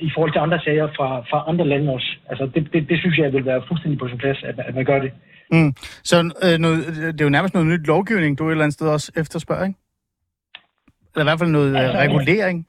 [0.00, 2.10] i forhold til andre sager fra, fra andre lande også.
[2.30, 4.84] Altså, det, det, det synes jeg vil være fuldstændig på sin plads, at, at man
[4.84, 5.12] gør det.
[5.50, 5.74] Mm.
[6.04, 6.78] Så øh, noget,
[7.12, 9.78] det er jo nærmest noget nyt lovgivning, du et eller andet sted også efterspørger, ikke?
[11.14, 12.66] Eller i hvert fald noget øh, Altså, regulering.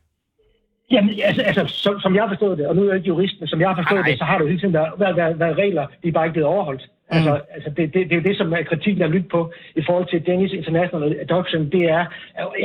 [0.92, 3.36] Jamen, altså, altså som, som jeg har forstået det, og nu er jeg ikke jurist,
[3.40, 4.10] men som jeg har forstået Nej.
[4.10, 6.26] det, så har det jo hele tiden været, været, været, været regler, de er bare
[6.26, 6.84] ikke blevet overholdt.
[7.12, 7.16] Mm.
[7.18, 9.42] Altså, altså det, det, det er jo det, som kritikken er lyttet på
[9.76, 11.62] i forhold til Danish International Adoption.
[11.76, 12.04] Det er,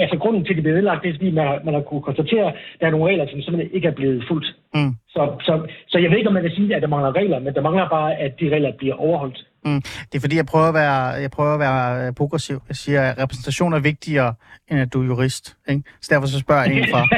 [0.04, 2.02] altså grunden til, at det bliver nedlagt, det er, fordi man, har- man har kunne
[2.08, 4.48] konstatere, at der er nogle regler, som simpelthen ikke er blevet fuldt.
[4.74, 4.92] Mm.
[5.14, 5.52] Så, så,
[5.88, 7.88] så jeg ved ikke, om man kan sige, at der mangler regler, men der mangler
[7.88, 9.38] bare, at de regler bliver overholdt.
[9.64, 9.82] Mm.
[10.08, 12.56] Det er fordi, jeg prøver at være, jeg prøver at være progressiv.
[12.68, 14.34] Jeg siger, at repræsentation er vigtigere,
[14.70, 15.56] end at du er jurist.
[15.68, 15.82] Ikke?
[16.02, 17.02] Så derfor så spørger jeg en fra.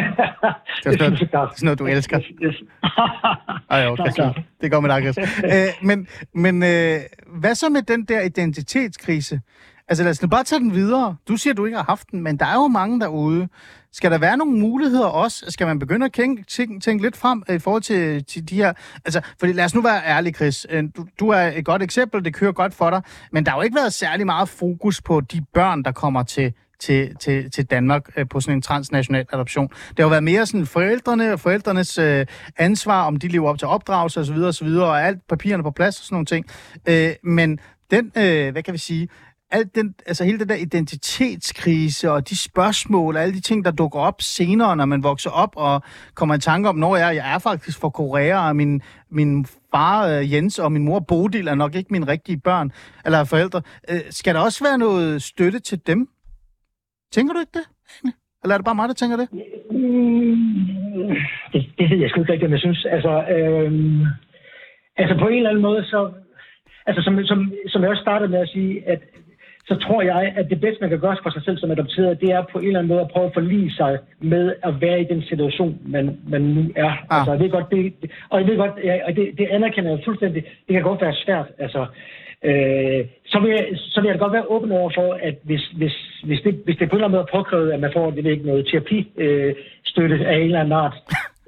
[0.85, 2.19] Det er sådan noget, sådan noget du elsker.
[2.43, 2.57] Yes.
[3.71, 5.19] Ej, jo, det, det går med dig, Chris.
[5.55, 9.41] øh, men men øh, hvad så med den der identitetskrise?
[9.89, 11.17] Altså lad os nu bare tage den videre.
[11.29, 13.49] Du siger, du ikke har haft den, men der er jo mange derude.
[13.93, 15.45] Skal der være nogle muligheder også?
[15.49, 18.73] Skal man begynde at tænke, tænke, tænke lidt frem i forhold til, til de her...
[19.05, 20.67] Altså, fordi lad os nu være ærlig, Chris.
[20.71, 23.59] Øh, du, du er et godt eksempel, det kører godt for dig, men der har
[23.59, 27.65] jo ikke været særlig meget fokus på de børn, der kommer til til, til, til
[27.65, 29.69] Danmark øh, på sådan en transnational adoption.
[29.69, 33.59] Det har jo været mere sådan forældrene og forældrenes øh, ansvar, om de lever op
[33.59, 34.37] til opdragelse osv.
[34.37, 34.67] osv.
[34.67, 36.47] og alt papirerne på plads og sådan nogle ting.
[36.89, 37.59] Øh, men
[37.91, 39.09] den, øh, hvad kan vi sige,
[39.53, 43.71] alt den, altså hele den der identitetskrise og de spørgsmål og alle de ting, der
[43.71, 45.83] dukker op senere, når man vokser op og
[46.15, 50.07] kommer i tanke om, når jeg, jeg er faktisk fra Korea, og min, min far
[50.07, 52.73] øh, Jens og min mor Bodil er nok ikke mine rigtige børn
[53.05, 53.63] eller forældre.
[53.89, 56.09] Øh, skal der også være noget støtte til dem?
[57.13, 57.67] Tænker du ikke det?
[58.43, 59.29] Eller er det bare mig, der tænker det?
[59.71, 61.15] Mm,
[61.53, 62.85] det, det ved jeg sgu ikke rigtigt, om jeg synes.
[62.85, 63.73] Altså, øh,
[64.97, 66.13] altså på en eller anden måde, så...
[66.87, 69.01] Altså som, som, som jeg også startede med at sige, at
[69.69, 72.31] så tror jeg, at det bedste, man kan gøre for sig selv som adopteret, det
[72.31, 75.05] er på en eller anden måde at prøve at forlige sig med at være i
[75.05, 76.93] den situation, man, man nu er.
[77.11, 77.19] Ah.
[77.19, 80.01] Altså, det er godt, det, og jeg ved godt, ja, og det, det anerkender jeg
[80.05, 80.45] fuldstændig.
[80.67, 81.47] Det kan godt være svært.
[81.59, 81.87] Altså,
[82.45, 85.95] øh, så, vil jeg, så vil jeg godt være åben over for, at hvis, hvis,
[86.25, 88.27] hvis, det, hvis det på en eller anden måde er påkrævet, at man får det
[88.27, 90.95] ikke noget terapistøtte øh, af en eller anden art,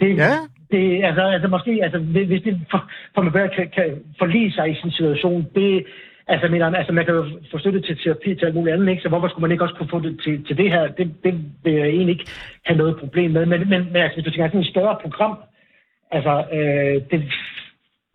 [0.01, 0.33] det, Ja.
[0.71, 4.71] det, altså, altså måske, altså, hvis det for, for man bedre kan, kan forlige sig
[4.71, 5.87] i sin situation, det,
[6.27, 9.03] altså, mener, altså, man kan jo få støtte til terapi til alt muligt andet, ikke?
[9.03, 10.83] så hvorfor skulle man ikke også kunne få det til, til det her?
[10.89, 11.35] Det, det
[11.65, 12.31] vil jeg egentlig ikke
[12.65, 15.39] have noget problem med, men, men, men altså, hvis du tænker sådan et større program,
[16.11, 17.33] altså, øh, det,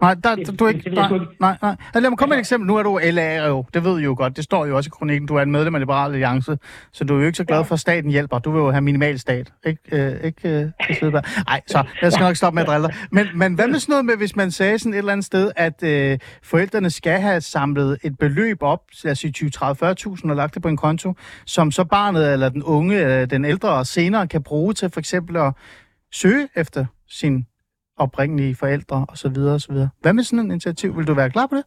[0.01, 1.09] Nej, der, Det- du er ikke, nej,
[1.39, 1.75] nej, nej.
[1.85, 2.67] Altså, lad mig komme med et eksempel.
[2.67, 4.35] Nu er du LA jo, det ved I jo godt.
[4.35, 5.27] Det står jo også i kronikken.
[5.27, 6.57] Du er en medlem af Liberal Alliance,
[6.91, 8.39] så du er jo ikke så glad for, at staten hjælper.
[8.39, 9.51] Du vil jo have minimal stat.
[9.65, 11.23] Ikke, øh, ikke øh, Chris Vedberg?
[11.47, 12.89] Nej, så jeg skal nok stoppe med at drille.
[13.11, 15.51] Men, men hvad med sådan noget med, hvis man sagde sådan et eller andet sted,
[15.55, 20.29] at øh, forældrene skal have samlet et beløb op, lad os sige 20, 30, 40.000
[20.29, 21.13] og lagt det på en konto,
[21.45, 25.37] som så barnet eller den unge, eller den ældre senere kan bruge til for eksempel
[25.37, 25.53] at
[26.13, 27.45] søge efter sin
[27.99, 29.37] oprindelige forældre osv.
[29.55, 29.75] osv.
[30.01, 30.97] Hvad med sådan et initiativ?
[30.97, 31.65] Vil du være klar på det?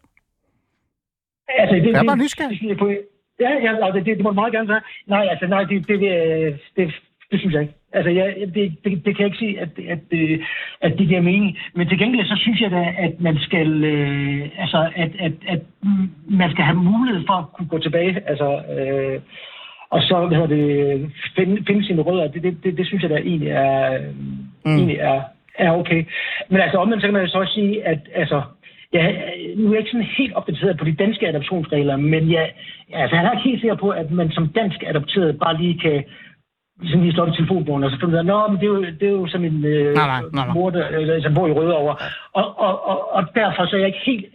[1.48, 2.60] Altså, det, Jeg er bare nysgerrig.
[2.60, 2.98] Det,
[3.40, 4.80] ja, ja, altså, det, det må du meget gerne sige.
[5.06, 6.94] Nej, altså, nej, det, det, det, det,
[7.30, 7.74] det synes jeg ikke.
[7.92, 10.40] Altså, jeg, det, det, det kan jeg ikke sige, at, at, at,
[10.80, 11.58] at det giver mening.
[11.74, 15.60] Men til gengæld, så synes jeg da, at man skal, øh, altså, at, at, at
[16.30, 18.28] man skal have mulighed for at kunne gå tilbage.
[18.28, 19.20] Altså, øh,
[19.90, 22.28] og så hvad det, finde, finde sine rødder.
[22.28, 23.98] Det, det, det, det synes jeg da egentlig er,
[24.64, 24.76] mm.
[24.76, 25.22] egentlig er,
[25.58, 26.04] er okay.
[26.50, 28.42] Men altså omvendt, så kan man jo så også sige, at altså,
[28.94, 29.12] Ja,
[29.56, 32.52] nu er jeg ikke sådan helt opdateret på de danske adoptionsregler, men jeg,
[32.92, 36.04] altså, jeg er ikke helt sikker på, at man som dansk adopteret bare lige kan
[36.84, 38.68] sådan lige slå op i telefonbogen, og så finde ud af, nå, men det er
[38.76, 40.54] jo, det er jo som en øh, Nej, nej, nej, nej.
[40.54, 41.96] mor, der, øh, som bor i Rødovre.
[42.32, 44.26] Og, og, og, og derfor så er jeg ikke helt,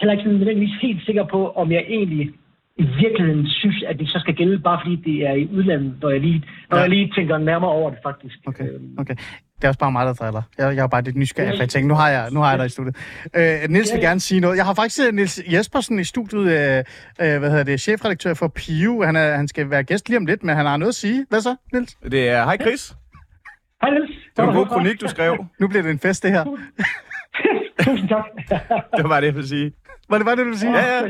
[0.00, 2.30] heller ikke sådan nødvendigvis helt sikker på, om jeg egentlig
[2.78, 6.10] i virkeligheden synes, at det så skal gælde, bare fordi det er i udlandet, når
[6.10, 6.82] jeg lige, når Ja.
[6.82, 6.82] ja.
[6.82, 8.38] jeg lige tænker nærmere over det faktisk.
[8.46, 9.14] Okay, Øhm, okay.
[9.56, 10.42] Det er også bare mig, der driller.
[10.58, 12.58] Jeg, jeg er bare lidt nysgerrig, for jeg tænker, nu har jeg, nu har jeg
[12.58, 12.96] dig i studiet.
[13.36, 14.56] Øh, Nils vil gerne sige noget.
[14.56, 16.78] Jeg har faktisk Nils Jespersen i studiet, øh,
[17.20, 19.02] øh, hvad hedder det, chefredaktør for Pio.
[19.02, 21.26] Han, er, han skal være gæst lige om lidt, men han har noget at sige.
[21.28, 21.94] Hvad så, Nils?
[22.10, 22.94] Det er, hej Chris.
[23.82, 24.10] Hej Niels.
[24.36, 25.44] Det var en god kronik, du skrev.
[25.60, 26.44] Nu bliver det en fest, det her.
[27.84, 28.24] Tusind tak.
[28.96, 29.72] Det var bare det, jeg ville sige.
[30.14, 30.72] Var det, var det, du ville sige?
[30.78, 31.00] Ja, ja.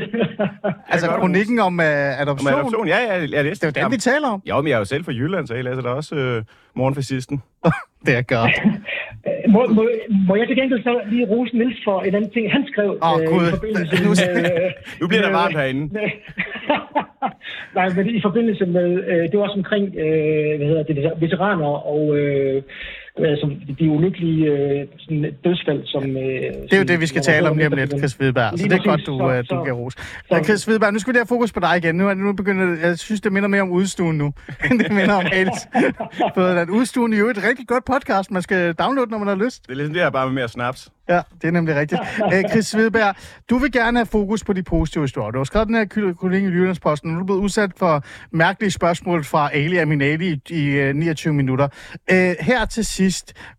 [0.93, 1.87] Altså, kronikken om uh, Om
[2.23, 2.53] adoption.
[2.53, 4.41] adoption, ja, ja, jeg læste Det er jo den, vi taler om.
[4.49, 6.43] Jo, men jeg er jo selv fra Jylland, så jeg læser da også øh,
[6.75, 7.41] morgenfascisten.
[8.05, 8.51] Det er godt.
[9.55, 9.89] Må, må,
[10.27, 13.17] må jeg til gengæld så lige rose Niels for en anden ting, han skrev Åh,
[13.31, 13.47] Gud.
[13.47, 14.65] i forbindelse Nu- med...
[14.65, 15.83] øh, Nu bliver der varmt herinde.
[17.75, 18.89] Nej, men i forbindelse med...
[19.11, 22.17] Øh, det var også omkring, øh, hvad hedder det, veteraner og...
[22.17, 22.61] Øh,
[23.17, 26.03] altså, de ulykkelige øh, sådan, dødsfald, som...
[26.09, 28.51] Øh, Det er jo det, vi skal tale om lige om lidt, Chris Hvidberg.
[28.51, 29.93] Så Lige det er godt, du, Så- øh, du giver ros.
[29.93, 31.95] så- Chris Hvidberg, nu skal vi have fokus på dig igen.
[31.95, 34.33] Nu, nu begynder jeg synes, det minder mere om udstuen nu,
[34.71, 35.67] end det minder om Ales.
[36.35, 36.69] Fødeland.
[36.79, 38.31] Udstuen er jo et rigtig godt podcast.
[38.31, 39.63] Man skal downloade, når man har lyst.
[39.65, 40.89] Det er ligesom det her bare med mere snaps.
[41.09, 42.01] Ja, det er nemlig rigtigt.
[42.33, 43.15] Æ, Chris Svedberg,
[43.49, 45.31] du vil gerne have fokus på de positive historier.
[45.31, 48.03] Du har skrevet den her kronik i Jyllandsposten, og nu er du blevet udsat for
[48.31, 51.67] mærkelige spørgsmål fra Ali Aminali i, i øh, 29 minutter.
[52.11, 53.04] Æ, her til sidst,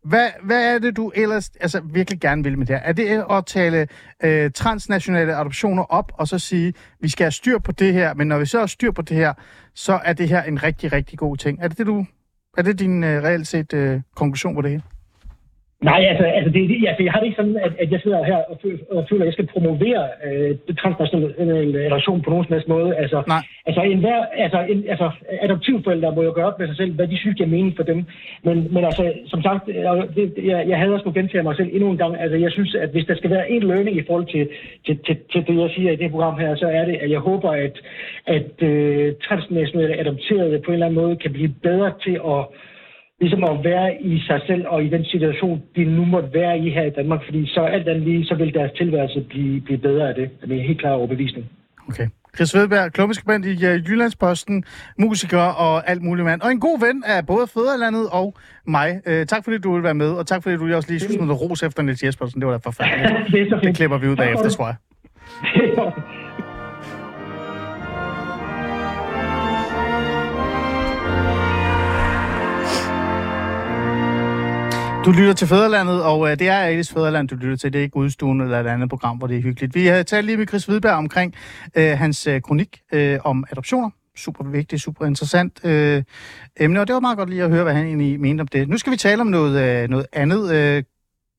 [0.04, 2.82] hvad, hvad er det, du ellers altså, virkelig gerne vil med det her?
[2.82, 3.88] Er det at tale
[4.24, 8.28] øh, transnationale adoptioner op, og så sige, vi skal have styr på det her, men
[8.28, 9.34] når vi så har styr på det her,
[9.74, 11.58] så er det her en rigtig, rigtig god ting.
[11.62, 12.06] Er det det, du...
[12.58, 14.82] Er det din øh, reelt set øh, konklusion på det hele?
[15.90, 18.24] Nej, altså, altså, det, det, altså jeg har det ikke sådan, at, at jeg sidder
[18.24, 22.44] her og føler, og føler at jeg skal promovere øh, det transnationale relation på nogen
[22.44, 22.90] som helst måde.
[23.02, 23.42] Altså, Nej.
[23.68, 25.10] altså, en hver, altså, en, altså
[25.46, 28.04] adoptivforældre må jo gøre op med sig selv, hvad de synes giver mening for dem.
[28.46, 31.70] Men, men altså, som sagt, jeg, det, jeg, jeg havde også nu gentage mig selv
[31.72, 32.20] endnu en gang.
[32.20, 34.48] Altså, jeg synes, at hvis der skal være en learning i forhold til,
[34.86, 37.18] til, til, til det, jeg siger i det program her, så er det, at jeg
[37.18, 37.76] håber, at,
[38.26, 42.40] at øh, transnationale adopterede på en eller anden måde kan blive bedre til at
[43.20, 46.70] ligesom at være i sig selv og i den situation, de nu måtte være i
[46.70, 50.08] her i Danmark, fordi så alt andet lige, så vil deres tilværelse blive, blive bedre
[50.08, 50.30] af det.
[50.42, 51.46] Det er en helt klar overbevisning.
[51.88, 52.06] Okay.
[52.36, 54.64] Chris Vedberg, klummeskribent i uh, Jyllandsposten,
[54.98, 56.40] musiker og alt muligt mand.
[56.40, 58.34] Og en god ven af både Fæderlandet og
[58.66, 59.00] mig.
[59.06, 61.40] Uh, tak fordi du vil være med, og tak fordi du også lige synes noget
[61.40, 62.40] ros efter Niels Jespersen.
[62.40, 63.50] Det var da forfærdeligt.
[63.52, 64.76] det Det klipper vi ud bagefter, tror jeg.
[75.06, 77.72] Du lytter til Fæderlandet, og øh, det er Alice Fæderland, du lytter til.
[77.72, 79.74] Det er ikke Udstuen eller et andet program, hvor det er hyggeligt.
[79.74, 81.34] Vi har talt lige med Chris Hvidberg omkring
[81.76, 83.90] øh, hans øh, kronik øh, om adoptioner.
[84.16, 86.02] Super vigtigt, super interessant øh,
[86.56, 88.68] emne, og det var meget godt lige at høre, hvad han egentlig mente om det.
[88.68, 90.54] Nu skal vi tale om noget, øh, noget andet.
[90.54, 90.82] Øh,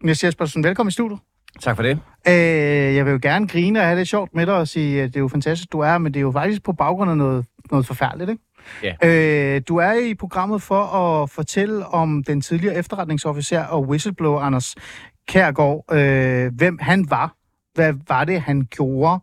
[0.04, 1.20] Niels Jespersen, velkommen i studiet.
[1.62, 2.00] Tak for det.
[2.28, 5.10] Øh, jeg vil jo gerne grine og have det sjovt med dig og sige, at
[5.10, 7.46] det er jo fantastisk, du er, men det er jo faktisk på baggrund af noget,
[7.72, 8.44] noget forfærdeligt, ikke?
[8.84, 8.94] Ja.
[9.04, 14.76] Øh, du er i programmet for at fortælle om den tidligere efterretningsofficer og whistleblower Anders
[15.28, 17.36] Kærgaard, øh, hvem han var,
[17.74, 19.20] hvad var det, han gjorde,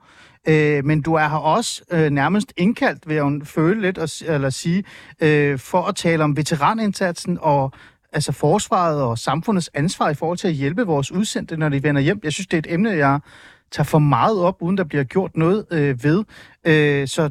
[0.49, 4.51] øh, men du er her også øh, nærmest indkaldt, vil jeg føle lidt, og, eller
[4.51, 4.85] sige,
[5.23, 7.73] øh, for at tale om veteranindsatsen og
[8.13, 12.01] altså forsvaret og samfundets ansvar i forhold til at hjælpe vores udsendte, når de vender
[12.01, 12.21] hjem.
[12.25, 13.21] Jeg synes, det er et emne, jeg
[13.73, 16.25] tager for meget op, uden der bliver gjort noget øh, ved.
[16.67, 17.31] Øh, så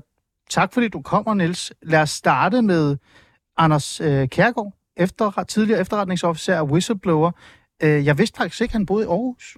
[0.54, 1.74] tak fordi du kommer, Niels.
[1.82, 2.98] Lad os starte med
[3.58, 7.32] Anders øh, Kærgaard, efter, tidligere efterretningsofficer og whistleblower.
[7.84, 9.58] Øh, jeg vidste faktisk ikke, han boede i Aarhus.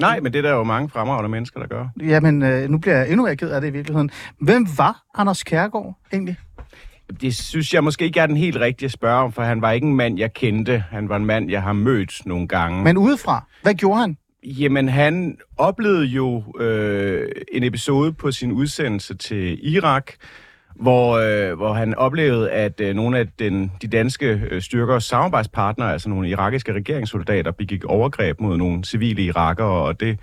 [0.00, 1.88] Nej, men det er der jo mange fremragende mennesker, der gør.
[2.00, 4.10] Jamen, øh, nu bliver jeg endnu mere ked af det i virkeligheden.
[4.40, 6.36] Hvem var Anders Kærgaard egentlig?
[7.20, 9.72] Det synes jeg måske ikke er den helt rigtige at spørge om, for han var
[9.72, 10.84] ikke en mand, jeg kendte.
[10.90, 12.84] Han var en mand, jeg har mødt nogle gange.
[12.84, 14.16] Men udefra, hvad gjorde han?
[14.46, 20.12] Jamen, han oplevede jo øh, en episode på sin udsendelse til Irak,
[20.74, 25.92] hvor, øh, hvor han oplevede, at øh, nogle af den, de danske øh, styrkers samarbejdspartnere,
[25.92, 30.18] altså nogle irakiske regeringssoldater, begik overgreb mod nogle civile irakere, og det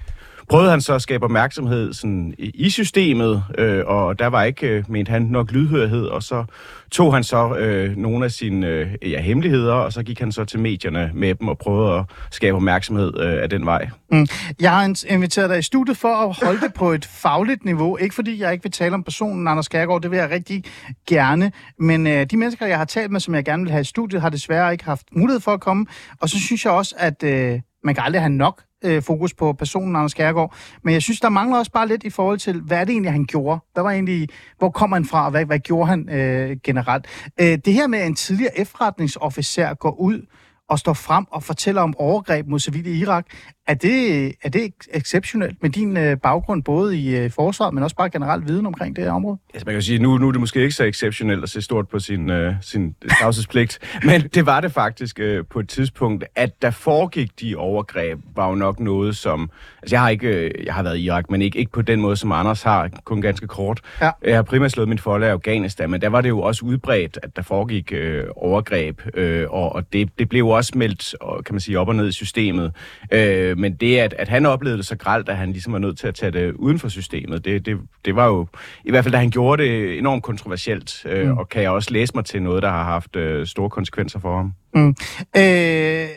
[0.54, 4.84] prøvede han så at skabe opmærksomhed sådan, i, systemet, øh, og der var ikke, øh,
[4.88, 6.46] mente han, nok lydhørhed, og så
[6.92, 10.46] tog han så øh, nogle af sine øh, ja, hemmeligheder, og så gik han så
[10.46, 13.89] til medierne med dem og prøvede at skabe opmærksomhed øh, af den vej.
[14.12, 14.28] Mm.
[14.62, 17.98] Jeg har inviteret dig i studiet for at holde det på et fagligt niveau.
[17.98, 20.63] Ikke fordi jeg ikke vil tale om personen Anders Kærgaard, det vil jeg rigtig
[21.08, 21.52] gerne.
[21.80, 24.22] Men øh, de mennesker, jeg har talt med, som jeg gerne vil have i studiet,
[24.22, 25.86] har desværre ikke haft mulighed for at komme.
[26.22, 29.54] Og så synes jeg også, at øh, man kan aldrig have nok øh, fokus på
[29.54, 30.56] personen Anders Kærgaard.
[30.84, 33.12] Men jeg synes, der mangler også bare lidt i forhold til, hvad er det egentlig,
[33.12, 33.60] han gjorde?
[33.74, 37.06] Hvad var egentlig, hvor kom han fra, og hvad, hvad gjorde han øh, generelt?
[37.41, 40.22] Øh, det her med, at en tidligere efterretningsofficer går ud
[40.69, 43.26] og står frem og fortæller om overgreb mod civile i Irak.
[43.67, 47.95] Er det, er det exceptionelt med din øh, baggrund, både i øh, forsvaret, men også
[47.95, 49.38] bare generelt viden omkring det her område?
[49.54, 51.88] Altså, man kan sige, nu, nu er det måske ikke så exceptionelt at se stort
[51.88, 56.62] på sin, øh, sin tavshedspligt, men det var det faktisk øh, på et tidspunkt, at
[56.62, 59.49] der foregik de overgreb, var jo nok noget, som...
[59.82, 62.02] Altså, jeg har ikke øh, jeg har været i Irak, men ikke, ikke på den
[62.02, 63.82] måde, som Anders har, kun ganske kort.
[64.02, 64.12] Ja.
[64.23, 67.19] Jeg har primært slået min folde i Afghanistan, men der var det jo også udbredt,
[67.23, 71.56] at der foregik øh, overgreb, øh, og, og det, det blev også meldt, og, kan
[71.56, 72.72] man sige, op og ned i systemet.
[73.12, 75.98] Øh, men det, at, at han oplevede det så gralt, at han ligesom var nødt
[75.98, 78.48] til at tage det uden for systemet, det, det, det var jo,
[78.86, 81.38] i hvert fald da han gjorde det, enormt kontroversielt, øh, mm.
[81.38, 84.38] og kan jeg også læse mig til noget, der har haft øh, store konsekvenser for
[84.38, 84.54] ham.
[84.76, 84.96] Mm.
[85.38, 86.08] Øh,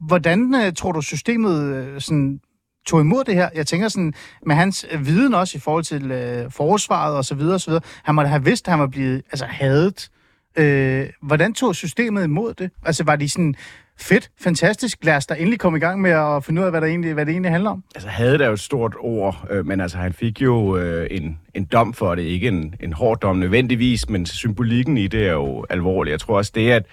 [0.00, 2.40] hvordan øh, tror du, systemet øh, sådan,
[2.86, 3.48] tog imod det her?
[3.54, 4.14] Jeg tænker sådan,
[4.46, 7.70] med hans øh, viden også i forhold til øh, forsvaret og så videre, og så
[7.70, 7.82] videre.
[8.02, 10.10] Han måtte have vidst, at han var blevet altså, hadet.
[10.56, 12.70] Øh, hvordan tog systemet imod det?
[12.84, 13.54] Altså var de sådan,
[13.98, 16.80] fedt, fantastisk, lad os da endelig komme i gang med at finde ud af, hvad,
[16.80, 17.84] der egentlig, hvad det egentlig handler om?
[17.94, 21.38] Altså, havde der jo et stort ord, øh, men altså, han fik jo øh, en,
[21.54, 22.22] en dom for det.
[22.22, 26.10] Ikke en, en hård dom nødvendigvis, men symbolikken i det er jo alvorlig.
[26.10, 26.86] Jeg tror også, det at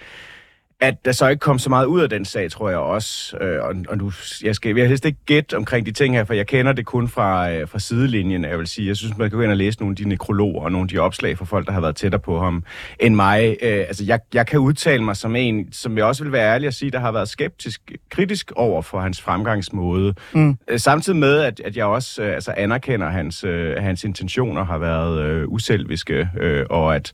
[0.82, 3.36] at der så ikke kom så meget ud af den sag, tror jeg også.
[3.36, 6.34] Øh, og, og nu, jeg skal jeg helst ikke gætte omkring de ting her, for
[6.34, 8.88] jeg kender det kun fra, øh, fra sidelinjen, jeg vil sige.
[8.88, 10.88] Jeg synes, man kan gå ind og læse nogle af de nekrologer og nogle af
[10.88, 12.64] de opslag fra folk, der har været tættere på ham
[13.00, 13.56] end mig.
[13.62, 16.66] Øh, altså, jeg, jeg kan udtale mig som en, som jeg også vil være ærlig
[16.66, 20.14] at sige, der har været skeptisk, kritisk over for hans fremgangsmåde.
[20.34, 20.58] Mm.
[20.68, 24.64] Øh, samtidig med, at, at jeg også øh, altså anerkender, at hans, øh, hans intentioner
[24.64, 27.12] har været øh, uselviske, øh, og at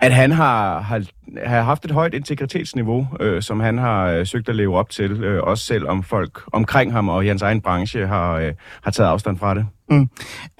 [0.00, 1.02] at han har, har,
[1.46, 5.10] har haft et højt integritetsniveau, øh, som han har øh, søgt at leve op til,
[5.24, 9.08] øh, også selvom folk omkring ham og i hans egen branche har, øh, har taget
[9.08, 9.66] afstand fra det.
[9.90, 10.08] Mm.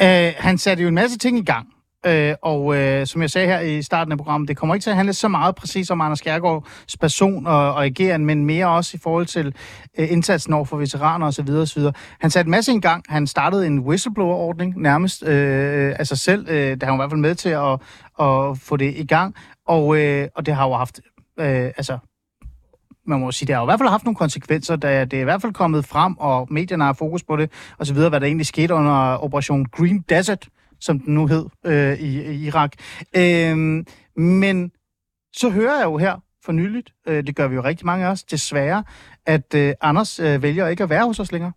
[0.03, 1.67] Øh, han satte jo en masse ting i gang.
[2.07, 4.91] Øh, og øh, som jeg sagde her i starten af programmet, det kommer ikke til
[4.91, 8.91] at handle så meget præcis om Anders Kjærgaards person og, og ageren, men mere også
[8.95, 9.55] i forhold til
[9.99, 11.51] øh, indsatsen over for veteraner osv.
[11.51, 11.83] osv.
[12.21, 13.05] Han satte en masse i gang.
[13.09, 16.49] Han startede en whistleblower-ordning nærmest øh, øh af sig selv.
[16.49, 17.73] Øh, der har han i hvert fald med til at,
[18.21, 19.35] at få det i gang.
[19.67, 21.01] Og, øh, og det har jo haft...
[21.41, 21.99] Øh, altså,
[23.07, 25.21] man må sige, det har jo i hvert fald haft nogle konsekvenser, da det er
[25.21, 28.21] i hvert fald kommet frem, og medierne har fokus på det, og så videre, hvad
[28.21, 30.49] der egentlig skete under Operation Green Desert,
[30.81, 32.73] som den nu hed øh, i, i Irak.
[33.17, 33.85] Øh,
[34.23, 34.73] men
[35.33, 38.11] så hører jeg jo her for nyligt, øh, det gør vi jo rigtig mange af
[38.11, 38.85] os, desværre,
[39.27, 41.53] at øh, Anders øh, vælger ikke at være hos os længere.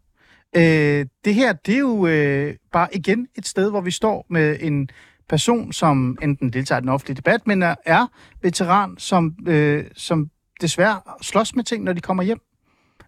[0.55, 4.57] Øh, det her, det er jo øh, bare igen et sted, hvor vi står med
[4.60, 4.89] en
[5.29, 8.07] person, som enten deltager i den offentlige debat, men er, er
[8.41, 10.29] veteran, som, øh, som
[10.62, 12.39] desværre slås med ting, når de kommer hjem.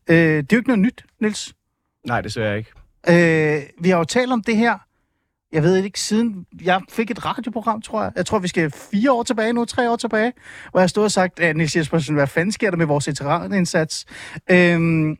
[0.09, 1.53] Øh, det er jo ikke noget nyt, Niels.
[2.07, 2.71] Nej, desværre ikke.
[3.09, 4.77] Øh, vi har jo talt om det her,
[5.53, 8.11] jeg ved ikke, siden jeg fik et radioprogram, tror jeg.
[8.15, 10.33] Jeg tror, vi skal fire år tilbage nu, tre år tilbage,
[10.71, 14.05] hvor jeg stod og sagt, at Niels Jespersen, hvad fanden sker der med vores veteranindsats?
[14.51, 15.17] Øhm,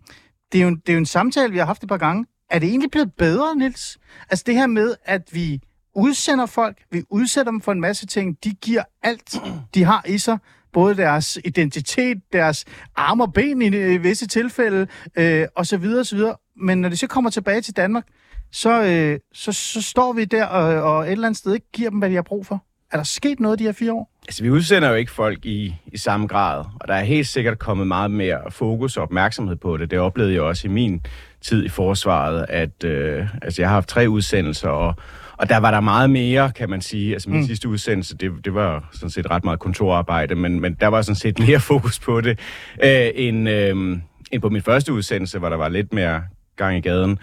[0.52, 2.26] det, er jo, det er jo en samtale, vi har haft et par gange.
[2.50, 3.98] Er det egentlig blevet bedre, Niels?
[4.30, 5.62] Altså det her med, at vi
[5.96, 9.36] udsender folk, vi udsætter dem for en masse ting, de giver alt,
[9.74, 10.38] de har i sig,
[10.74, 12.65] både deres identitet, deres
[12.96, 16.36] arme og ben i, i visse tilfælde, øh, og så videre, og så videre.
[16.58, 18.06] Men når de så kommer tilbage til Danmark,
[18.53, 21.89] så, øh, så, så står vi der og, og et eller andet sted ikke giver
[21.89, 22.63] dem, hvad de har brug for.
[22.91, 24.09] Er der sket noget de her fire år?
[24.27, 27.59] Altså, vi udsender jo ikke folk i, i samme grad, og der er helt sikkert
[27.59, 29.91] kommet meget mere fokus og opmærksomhed på det.
[29.91, 31.01] Det oplevede jeg også i min
[31.41, 34.95] tid i forsvaret, at øh, altså, jeg har haft tre udsendelser, og,
[35.37, 37.13] og der var der meget mere, kan man sige.
[37.13, 37.45] Altså min mm.
[37.45, 41.15] sidste udsendelse, det, det var sådan set ret meget kontorarbejde, men, men der var sådan
[41.15, 42.39] set mere fokus på det,
[42.83, 43.97] øh, end, øh,
[44.31, 46.23] end på min første udsendelse, hvor der var lidt mere
[46.55, 47.19] gang i gaden.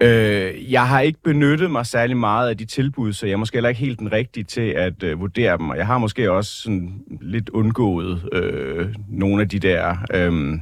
[0.00, 3.56] Øh, jeg har ikke benyttet mig særlig meget af de tilbud, så jeg er måske
[3.56, 5.70] heller ikke helt den rigtige til at øh, vurdere dem.
[5.70, 9.96] Og jeg har måske også sådan lidt undgået øh, nogle af de der...
[10.14, 10.58] Øh,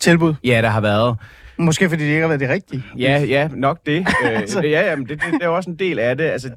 [0.00, 0.34] Tilbud?
[0.44, 1.16] Ja, der har været.
[1.56, 2.84] Måske fordi det ikke har været det rigtige.
[2.98, 4.06] Ja, ja, nok det.
[4.24, 4.60] Øh, altså.
[4.60, 6.24] Ja, jamen, det, det, det er også en del af det.
[6.24, 6.50] Altså,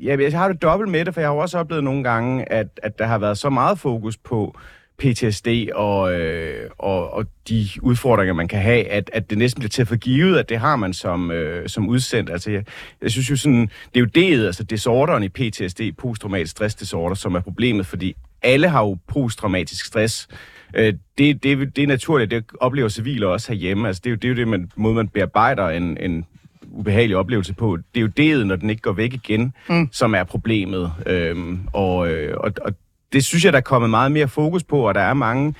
[0.00, 2.66] jeg, jeg har det dobbelt med det, for jeg har også oplevet nogle gange, at,
[2.82, 4.58] at der har været så meget fokus på
[4.98, 9.68] PTSD og, øh, og, og de udfordringer, man kan have, at, at det næsten bliver
[9.68, 12.30] til for givet, at det har man som, øh, som udsendt.
[12.30, 12.64] Altså, jeg,
[13.02, 17.34] jeg synes jo sådan, det er jo det, altså disorderen i PTSD, posttraumatisk stressdisorder, som
[17.34, 20.28] er problemet, fordi alle har jo posttraumatisk stress.
[20.74, 23.86] Øh, det, det, det er naturligt, det oplever civile også herhjemme.
[23.86, 26.24] Altså, det er jo det, er jo det man, måde, man bearbejder en, en
[26.70, 27.76] ubehagelig oplevelse på.
[27.76, 29.88] Det er jo det, når den ikke går væk igen, mm.
[29.92, 30.92] som er problemet.
[31.06, 32.72] Øhm, og, øh, og, og
[33.12, 35.54] det synes jeg, der er kommet meget mere fokus på, og der er mange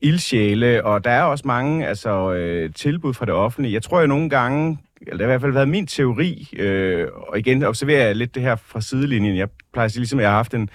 [0.00, 3.74] ildsjæle, og der er også mange altså, øh, tilbud fra det offentlige.
[3.74, 7.08] Jeg tror jo nogle gange, eller det har i hvert fald været min teori, øh,
[7.28, 9.36] og igen observerer jeg lidt det her fra sidelinjen.
[9.36, 10.70] Jeg plejer at sige, ligesom jeg har haft en,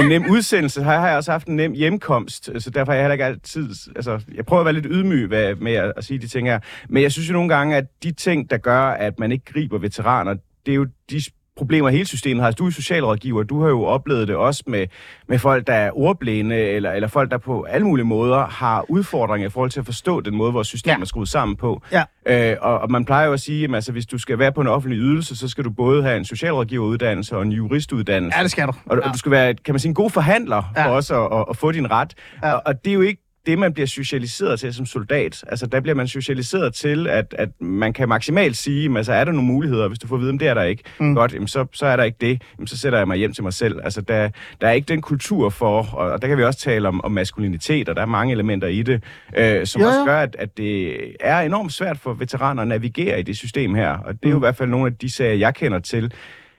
[0.00, 3.04] en nem udsendelse, så har jeg også haft en nem hjemkomst, så derfor er jeg
[3.04, 5.28] heller ikke altid, altså jeg prøver at være lidt ydmyg
[5.62, 6.58] med at, at sige de ting her,
[6.88, 9.78] men jeg synes jo nogle gange, at de ting, der gør, at man ikke griber
[9.78, 10.34] veteraner,
[10.66, 11.20] det er jo de
[11.56, 12.46] problemer hele systemet har.
[12.46, 14.86] Altså, du er socialrådgiver, du har jo oplevet det også med,
[15.28, 19.48] med folk, der er ordblinde, eller, eller folk, der på alle mulige måder har udfordringer
[19.48, 21.00] i forhold til at forstå den måde, vores system ja.
[21.00, 21.82] er skruet sammen på.
[21.92, 22.04] Ja.
[22.26, 24.60] Øh, og, og man plejer jo at sige, at altså, hvis du skal være på
[24.60, 28.38] en offentlig ydelse, så skal du både have en socialrådgiveruddannelse og en juristuddannelse.
[28.38, 28.72] Ja, det skal du.
[28.86, 29.08] Og, ja.
[29.08, 30.86] og du skal være, kan man sige, en god forhandler ja.
[30.86, 32.14] for os at, at, at få din ret.
[32.42, 32.52] Ja.
[32.52, 35.44] Og, og det er jo ikke det, man bliver socialiseret til som soldat.
[35.48, 39.32] Altså, der bliver man socialiseret til, at, at man kan maksimalt sige, altså, er der
[39.32, 40.82] nogle muligheder, hvis du får at vide, om det er der ikke.
[41.00, 41.14] Mm.
[41.14, 42.42] Godt, jamen, så, så er der ikke det.
[42.58, 43.80] Jamen, så sætter jeg mig hjem til mig selv.
[43.84, 44.28] Altså, der,
[44.60, 47.12] der er ikke den kultur for, og, og der kan vi også tale om, om
[47.12, 49.02] maskulinitet, og der er mange elementer i det,
[49.36, 53.20] øh, som ja, også gør, at, at det er enormt svært for veteraner at navigere
[53.20, 53.90] i det system her.
[53.90, 54.38] Og det er jo mm.
[54.38, 56.12] i hvert fald nogle af de sager, jeg kender til,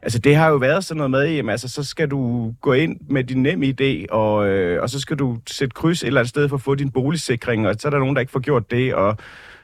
[0.06, 2.98] Altså, det har jo været sådan noget med, jamen, altså, så skal du gå ind
[3.10, 6.30] med din nem idé, og, øh, og så skal du sætte kryds et eller andet
[6.30, 8.72] sted for at få din boligsikring, og så er der nogen, der ikke får gjort
[8.72, 9.18] det, og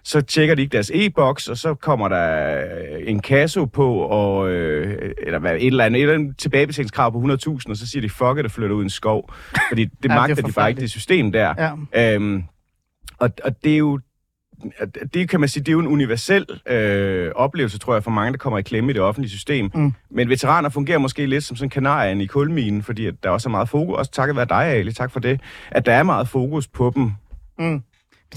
[0.04, 2.58] så tjekker de ikke deres e-boks, og så kommer der
[2.98, 7.20] en kasse på, og, øh, eller hvad, et eller andet, et eller andet tilbagebetalingskrav på
[7.20, 9.34] 100.000, og så siger de, fuck it, det flytter ud i en skov.
[9.70, 11.76] Fordi det ja, magter det de bare ikke, det system der.
[11.94, 12.16] Ja.
[12.16, 12.44] Øhm,
[13.20, 14.00] og, og det er jo
[15.14, 18.32] det kan man sige, det er jo en universel øh, oplevelse, tror jeg, for mange,
[18.32, 19.72] der kommer i klemme i det offentlige system.
[19.74, 19.94] Mm.
[20.10, 23.52] Men veteraner fungerer måske lidt som sådan kanarien i kulminen, fordi at der også er
[23.52, 26.68] meget fokus, også takket være dig, Ali, tak for det, at der er meget fokus
[26.68, 27.12] på dem.
[27.60, 27.82] Mm.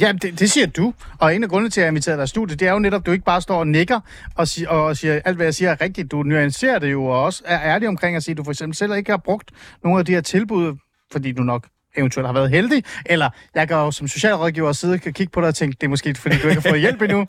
[0.00, 0.94] Ja, det, det siger du.
[1.18, 3.02] Og en af grundene til, at jeg inviterer dig i studiet, det er jo netop,
[3.02, 4.00] at du ikke bare står og nikker
[4.34, 6.10] og, siger, og siger, alt hvad jeg siger er rigtigt.
[6.10, 8.76] Du nuancerer det jo, og også er ærlig omkring at sige, at du for eksempel
[8.76, 9.50] selv ikke har brugt
[9.84, 10.76] nogle af de her tilbud,
[11.12, 15.00] fordi du nok eventuelt har været heldig, eller jeg kan jo som socialrådgiver sidde og
[15.00, 17.18] kigge på dig og tænke, det er måske fordi, du ikke har fået hjælp endnu.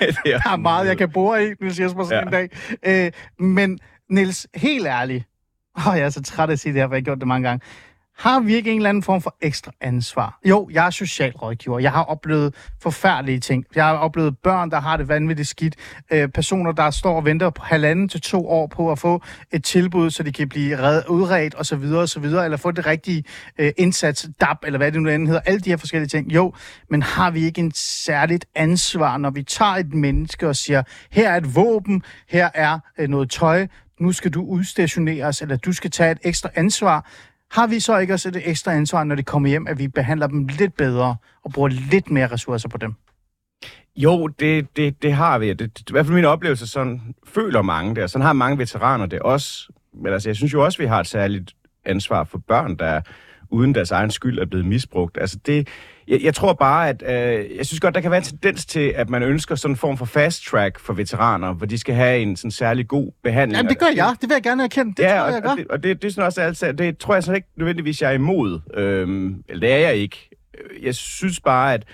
[0.24, 2.40] der er meget, jeg kan bore i, Niels Jesper, sådan ja.
[2.40, 2.48] en
[2.84, 3.06] dag.
[3.06, 3.12] Øh,
[3.46, 3.78] men
[4.10, 5.24] Niels, helt ærligt,
[5.78, 7.28] åh, jeg er så træt af at sige det her, for jeg har gjort det
[7.28, 7.66] mange gange.
[8.18, 10.38] Har vi ikke en eller anden form for ekstra ansvar?
[10.44, 11.78] Jo, jeg er socialrådgiver.
[11.78, 13.64] Jeg har oplevet forfærdelige ting.
[13.74, 15.76] Jeg har oplevet børn, der har det vanvittigt skidt.
[16.12, 19.22] Øh, personer, der står og venter på halvanden til to år på at få
[19.52, 21.92] et tilbud, så de kan blive red, udredt osv.
[21.94, 22.24] osv.
[22.24, 23.24] Eller få det rigtige
[23.58, 25.40] øh, indsats, DAP, eller hvad det nu end hedder.
[25.46, 26.32] Alle de her forskellige ting.
[26.32, 26.54] Jo,
[26.90, 31.30] men har vi ikke en særligt ansvar, når vi tager et menneske og siger, her
[31.30, 33.66] er et våben, her er øh, noget tøj,
[34.00, 37.06] nu skal du udstationeres, eller du skal tage et ekstra ansvar,
[37.54, 40.26] har vi så ikke også et ekstra ansvar, når de kommer hjem, at vi behandler
[40.26, 42.94] dem lidt bedre og bruger lidt mere ressourcer på dem?
[43.96, 45.48] Jo, det, det, det har vi.
[45.48, 48.58] Det, det, I hvert fald min oplevelse, sådan føler mange det, og sådan har mange
[48.58, 49.72] veteraner det også.
[49.92, 51.52] Men altså, jeg synes jo også, vi har et særligt
[51.84, 53.00] ansvar for børn, der
[53.50, 55.18] uden deres egen skyld er blevet misbrugt.
[55.20, 55.68] Altså det,
[56.08, 58.92] jeg, jeg tror bare, at øh, jeg synes godt, der kan være en tendens til,
[58.96, 62.20] at man ønsker sådan en form for fast track for veteraner, hvor de skal have
[62.20, 63.56] en sådan særlig god behandling.
[63.56, 64.16] Jamen, det gør jeg.
[64.20, 64.94] Det vil jeg gerne erkende.
[64.96, 65.50] Det ja, tror jeg, og, gør.
[65.50, 68.02] og, det, og det, det er sådan også altså, det tror jeg så ikke nødvendigvis,
[68.02, 68.60] jeg er imod.
[68.74, 70.30] Øhm, eller det er jeg ikke.
[70.82, 71.84] Jeg synes bare, at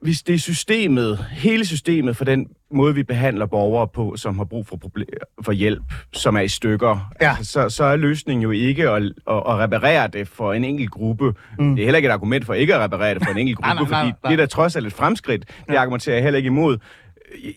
[0.00, 4.44] hvis det er systemet, hele systemet for den måde, vi behandler borgere på, som har
[4.44, 7.34] brug for, proble- for hjælp, som er i stykker, Ja.
[7.38, 10.90] altså, så, så er løsningen jo ikke at, at, at reparere det for en enkelt
[10.90, 11.34] gruppe.
[11.58, 11.76] Mm.
[11.76, 13.74] Det er heller ikke et argument for ikke at reparere det for en enkelt Nej,
[13.76, 14.30] gruppe, nej, nej, fordi nej.
[14.30, 15.44] det er da trods alt et fremskridt.
[15.68, 16.78] Det argumenterer jeg heller ikke imod.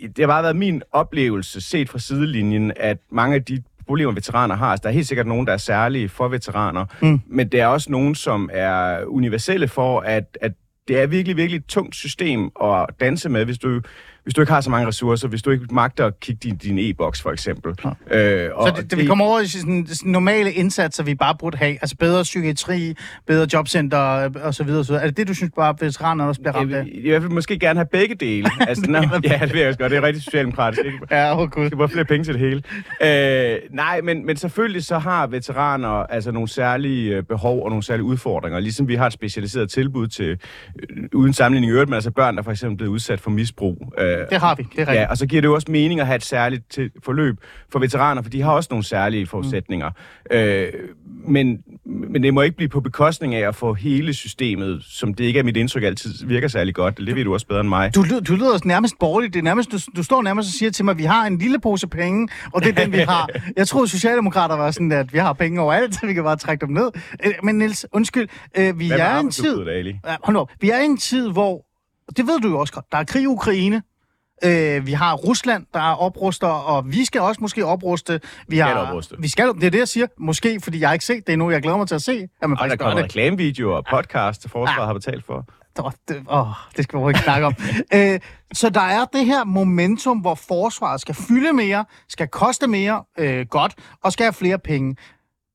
[0.01, 4.55] Det har bare været min oplevelse, set fra sidelinjen, at mange af de problemer, veteraner
[4.55, 4.67] har.
[4.67, 7.21] Altså, der er helt sikkert nogen, der er særlige for veteraner, mm.
[7.27, 10.51] men der er også nogen, som er universelle for, at, at
[10.87, 13.81] det er virkelig, virkelig et tungt system at danse med, hvis du,
[14.29, 16.79] hvis du ikke har så mange ressourcer, hvis du ikke magter at kigge din, din
[16.79, 17.75] e-boks, for eksempel.
[18.11, 18.45] Ja.
[18.45, 21.57] Øh, og Så det, det, vi kommer over i sådan, normale indsatser, vi bare burde
[21.57, 21.71] have.
[21.71, 22.95] Altså bedre psykiatri,
[23.27, 24.83] bedre jobcenter øh, og så videre.
[24.83, 25.03] Så videre.
[25.03, 26.77] Er det det, du synes bare, at veteranerne også bliver ramt af?
[26.77, 28.49] jeg, vil, i hvert fald måske gerne have begge dele.
[28.69, 29.91] altså, nå, ja, det vil jeg også godt.
[29.91, 30.85] Det er rigtig socialdemokratisk.
[30.85, 30.97] Ikke?
[31.11, 31.65] Ja, åh oh, gud.
[31.65, 32.63] skal bare flere penge til det hele.
[33.01, 37.83] Øh, nej, men, men selvfølgelig så har veteraner altså nogle særlige øh, behov og nogle
[37.83, 38.59] særlige udfordringer.
[38.59, 40.29] Ligesom vi har et specialiseret tilbud til,
[40.89, 43.29] øh, uden sammenligning i øvrigt, men altså børn, der for eksempel er blevet udsat for
[43.29, 43.93] misbrug.
[43.97, 44.95] Øh, Det har vi, det er rigtigt.
[45.01, 47.35] Ja, og så giver det jo også mening at have et særligt til, forløb
[47.71, 49.89] for veteraner, for de har også nogle særlige forudsætninger.
[50.31, 50.37] Mm.
[50.37, 50.73] Øh,
[51.27, 55.23] men, men det må ikke blive på bekostning af at få hele systemet, som det
[55.23, 56.97] ikke er mit indtryk altid virker særlig godt.
[56.97, 57.95] Det ved du også bedre end mig.
[57.95, 59.33] Du, lyder- du lyder nærmest borgerligt.
[59.33, 61.37] Det er nærmest, du, du står nærmest og siger til mig, at vi har en
[61.37, 63.29] lille pose penge, og det er den, vi har.
[63.57, 66.65] Jeg troede, Socialdemokrater var sådan, at vi har penge overalt, så vi kan bare trække
[66.65, 66.89] dem ned.
[67.25, 69.63] Øh, Men Niels, undskyld, øh, vi Hvad er en tid...
[70.07, 70.51] Ja, hold op.
[70.61, 71.65] Vi er i en tid, hvor...
[72.17, 72.85] Det ved du jo også godt.
[72.91, 73.81] Der er krig i Ukraine.
[74.43, 78.21] Øh, vi har Rusland, der er opruster, og vi skal også måske opruste.
[78.47, 79.15] Vi har, opruste.
[79.19, 80.07] Vi skal, det er det, jeg siger.
[80.17, 81.51] Måske, fordi jeg har ikke set det endnu.
[81.51, 83.85] Jeg glæder mig til at se, at man Og der faktisk gør kommer reklamevideoer og
[83.91, 84.85] podcast, til forsvaret Ah.
[84.85, 85.45] har betalt for.
[86.07, 87.55] Det, åh, det skal vi ikke snakke om.
[87.95, 88.19] øh,
[88.53, 93.45] så der er det her momentum, hvor forsvaret skal fylde mere, skal koste mere øh,
[93.49, 94.95] godt, og skal have flere penge.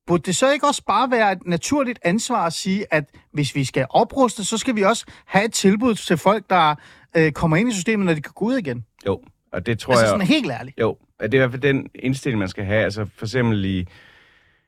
[0.07, 3.64] Burde det så ikke også bare være et naturligt ansvar at sige, at hvis vi
[3.64, 6.74] skal opruste, så skal vi også have et tilbud til folk, der
[7.17, 8.85] øh, kommer ind i systemet, når de kan gå ud igen?
[9.07, 9.21] Jo,
[9.53, 10.11] og det tror Altså jeg...
[10.11, 10.81] sådan helt ærligt.
[10.81, 12.85] Jo, og det er i hvert fald den indstilling, man skal have.
[12.85, 13.87] Altså for eksempel i,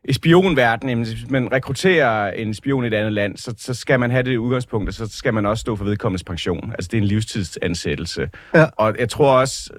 [0.04, 4.10] i spionverdenen, hvis man rekrutterer en spion i et andet land, så, så skal man
[4.10, 6.70] have det udgangspunkt, og så skal man også stå for vedkommendes pension.
[6.70, 8.30] Altså det er en livstidsansættelse.
[8.54, 8.66] Ja.
[8.76, 9.70] Og jeg tror også,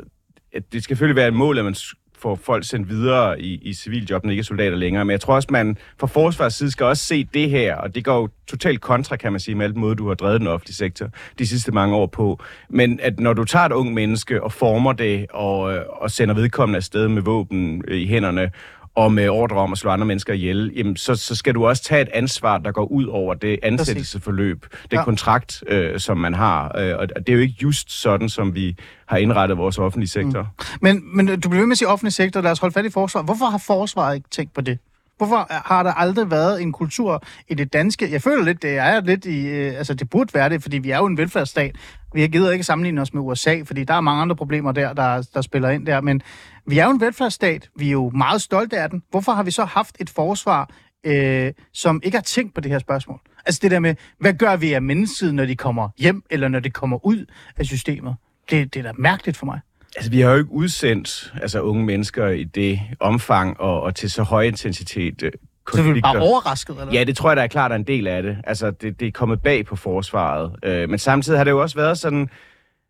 [0.54, 1.76] at det skal selvfølgelig være et mål, at man
[2.22, 5.06] få folk sendt videre i, i civiljob, ikke soldater længere.
[5.06, 8.06] Men jeg tror også, man fra forsvars side skal også se det her, og det
[8.06, 10.76] går jo totalt kontra, kan man sige, med alt måde, du har drevet den offentlige
[10.76, 11.10] sektor
[11.40, 12.44] de sidste mange år på.
[12.70, 16.36] Men at når du tager et ung menneske og former det, og, øh, og sender
[16.36, 18.52] vedkommende afsted med våben i hænderne,
[18.98, 21.84] og med ordre om at slå andre mennesker ihjel, jamen så, så skal du også
[21.84, 25.04] tage et ansvar, der går ud over det ansættelsesforløb, det Ja.
[25.04, 26.78] kontrakt, øh, som man har.
[26.80, 28.76] Øh, og det er jo ikke just sådan, som vi
[29.06, 30.42] har indrettet vores offentlige sektor.
[30.42, 30.66] Mm.
[30.82, 32.90] Men, men du bliver ved med at sige offentlig sektor, lad os holde fat i
[32.90, 33.26] forsvaret.
[33.28, 34.80] Hvorfor har forsvaret ikke tænkt på det?
[35.18, 38.12] Hvorfor har der aldrig været en kultur i det danske?
[38.12, 39.48] Jeg føler lidt, det er lidt i...
[39.48, 41.76] øh, Altså, det burde være det, fordi vi er jo en velfærdsstat.
[42.14, 44.94] Vi har givet ikke sammenligne os med USA, fordi der er mange andre problemer der,
[44.94, 46.02] der, der spiller ind der.
[46.02, 46.22] Men
[46.68, 47.70] vi er jo en velfærdsstat.
[47.76, 49.04] Vi er jo meget stolte af den.
[49.12, 50.70] Hvorfor har vi så haft et forsvar,
[51.06, 53.20] øh, som ikke har tænkt på det her spørgsmål?
[53.46, 56.60] Altså det der med, hvad gør vi af mennesket, når de kommer hjem, eller når
[56.60, 57.26] de kommer ud
[57.58, 58.16] af systemet?
[58.50, 59.60] Det, det er da mærkeligt for mig.
[59.96, 64.12] Altså, vi har jo ikke udsendt altså, unge mennesker i det omfang og, og til
[64.12, 66.14] så høj intensitet øh, Så vi konflikter.
[66.14, 66.94] bare overrasket, eller?
[66.94, 68.38] Ja, det tror jeg, der er klart er en del af det.
[68.44, 70.56] Altså, det, det er kommet bag på forsvaret.
[70.64, 72.30] Øh, men samtidig har det jo også været sådan...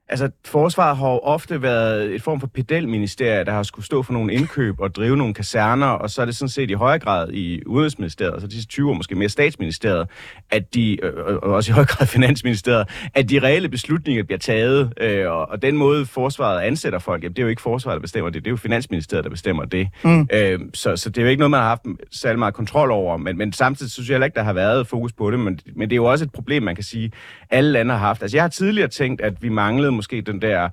[0.10, 4.14] Altså, forsvaret har jo ofte været et form for pedelministerie, der har skulle stå for
[4.14, 7.32] nogle indkøb og drive nogle kaserner, og så er det sådan set i højere grad
[7.34, 10.08] i Udenrigsministeriet, altså de sidste 20 år måske mere statsministeriet,
[10.52, 14.94] at de, øh, og også i høj grad Finansministeriet, at de reelle beslutninger bliver taget,
[15.02, 18.02] øh, og, og den måde forsvaret ansætter folk, jamen, det er jo ikke forsvaret, der
[18.02, 19.88] bestemmer det, det er jo Finansministeriet, der bestemmer det.
[20.04, 20.28] Mm.
[20.34, 21.82] Øh, så, så det er jo ikke noget, man har haft
[22.12, 25.14] særlig meget kontrol over, men, men samtidig synes jeg heller ikke, der har været fokus
[25.14, 27.12] på det, men, men det er jo også et problem, man kan sige,
[27.50, 28.22] alle lande har haft.
[28.22, 30.70] Altså jeg har tidligere tænkt, at vi manglede måske den der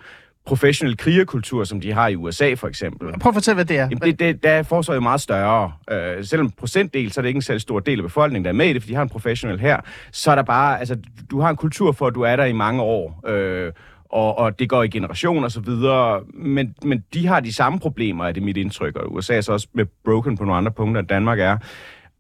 [0.47, 3.19] professionelle krigerkultur, som de har i USA for eksempel.
[3.21, 3.83] Prøv at fortælle, hvad det er.
[3.83, 5.73] Jamen, det, det, der er forsvaret jo meget større.
[5.91, 8.55] Øh, selvom procentdel, så er det ikke en særlig stor del af befolkningen, der er
[8.55, 9.81] med i det, fordi de har en professionel her.
[10.13, 10.97] Så er der bare, altså,
[11.31, 13.21] du har en kultur for, at du er der i mange år.
[13.27, 13.73] Øh,
[14.05, 17.81] og, og det går i generationer og så videre, men, men de har de samme
[17.81, 20.73] problemer, er det mit indtryk, og USA er så også med broken på nogle andre
[20.73, 21.59] punkter, end Danmark er.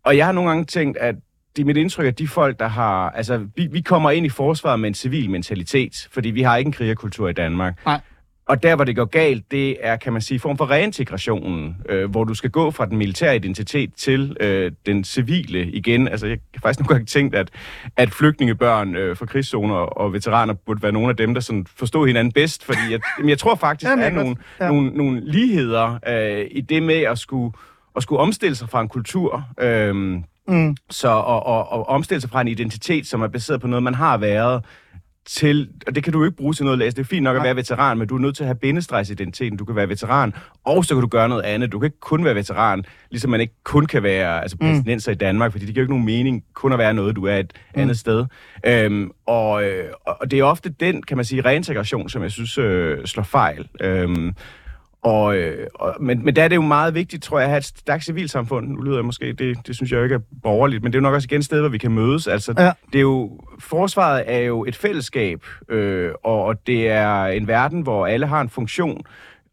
[0.05, 1.15] Og jeg har nogle gange tænkt, at
[1.57, 3.11] det er mit indtryk, at de folk, der har...
[3.11, 6.69] Altså, vi, vi kommer ind i forsvaret med en civil mentalitet, fordi vi har ikke
[6.69, 7.85] en krigerkultur i Danmark.
[7.87, 8.01] Nej.
[8.49, 12.11] Og der, hvor det går galt, det er, kan man sige, form for reintegrationen, øh,
[12.11, 16.09] hvor du skal gå fra den militære identitet til øh, den civile igen.
[16.09, 17.51] Altså, jeg har faktisk nogle gange tænkt, at,
[17.97, 22.07] at flygtningebørn øh, fra krigszoner og veteraner burde være nogle af dem, der sådan forstod
[22.07, 24.37] hinanden bedst, fordi jeg, jeg tror faktisk, der det er nogle.
[24.61, 24.69] Ja.
[24.69, 27.53] nogle, nogle ligheder øh, i det med at skulle,
[27.97, 29.45] at skulle omstille sig fra en kultur.
[29.61, 30.77] Øh, Mm.
[30.91, 33.95] så og, og, og omstille sig fra en identitet, som er baseret på noget, man
[33.95, 34.63] har været,
[35.27, 36.97] til, og det kan du jo ikke bruge til noget læse.
[36.97, 37.47] Det er fint nok at Nej.
[37.47, 39.59] være veteran, men du er nødt til at have bindestregsidentiteten.
[39.59, 40.35] Du kan være veteran,
[40.65, 41.73] og så kan du gøre noget andet.
[41.73, 45.15] Du kan ikke kun være veteran, ligesom man ikke kun kan være altså, palæstinenser i
[45.15, 47.53] Danmark, fordi det giver jo ikke nogen mening kun at være noget, du er et
[47.75, 47.81] mm.
[47.81, 48.27] andet sted.
[48.67, 52.59] Øhm, og, øh, og det er ofte den, kan man sige, reintegration, som jeg synes
[52.59, 53.69] øh, slår fejl.
[53.81, 54.35] Øhm,
[55.05, 57.59] og, øh, og, men, men der er det jo meget vigtigt, tror jeg, at have
[57.59, 58.69] et stærkt civilsamfund.
[58.69, 61.01] Nu lyder jeg måske, det, det synes jeg jo ikke er borgerligt, men det er
[61.01, 62.27] jo nok også igen et sted, hvor vi kan mødes.
[62.27, 62.73] Altså, Ja.
[62.93, 67.81] det er jo, forsvaret er jo et fællesskab, øh, og, og det er en verden,
[67.81, 69.01] hvor alle har en funktion.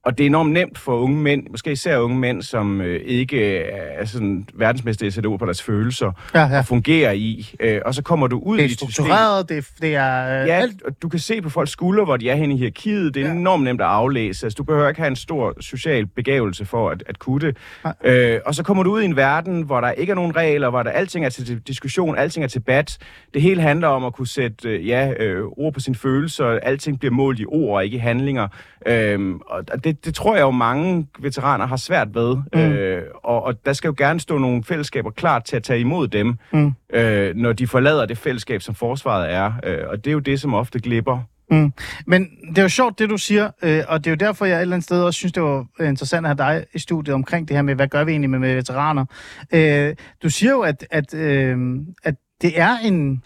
[0.05, 3.57] Og det er enormt nemt for unge mænd, måske især unge mænd, som øh, ikke
[3.57, 6.57] er sådan verdensmester i at sætte ord på deres følelser, Ja, ja.
[6.57, 7.51] og fungerer i.
[7.59, 8.89] Øh, og så kommer du ud Det i er et system.
[8.91, 10.41] struktureret, det, er- det er...
[10.41, 10.81] øh, Ja, alt.
[11.01, 13.13] du kan se på folks skuldre, hvor de er henne i hierarkiet.
[13.13, 13.33] Det er Ja.
[13.33, 13.39] ja.
[13.39, 14.45] enormt nemt at aflæse.
[14.45, 17.57] Altså, du behøver ikke have en stor social begævelse for at, at kunne det.
[17.83, 17.93] Nej.
[18.03, 20.69] Øh, og så kommer du ud i en verden, hvor der ikke er nogen regler,
[20.69, 22.97] hvor der alting er til diskussion, alting er til debat.
[23.33, 26.45] Det hele handler om at kunne sætte øh, ja, øh, ord på sine følelser.
[26.45, 28.47] Alting bliver målt i ord og ikke i handlinger.
[28.87, 32.37] Øhm, og det, det tror jeg jo mange veteraner har svært ved.
[32.53, 32.59] Mm.
[32.59, 36.07] Øh, og, og der skal jo gerne stå nogle fællesskaber klar til at tage imod
[36.07, 36.71] dem, Mm.
[36.93, 39.53] øh, når de forlader det fællesskab, som forsvaret er.
[39.63, 41.19] Øh, og det er jo det, som ofte glipper.
[41.51, 41.73] Mm.
[42.05, 44.55] Men det er jo sjovt, det du siger, øh, og det er jo derfor, jeg
[44.57, 47.47] et eller andet sted også synes, det var interessant at have dig i studiet omkring
[47.47, 49.05] det her med, hvad gør vi egentlig med, med veteraner?
[49.53, 51.57] Øh, du siger jo, at, at, øh,
[52.03, 53.23] at det er en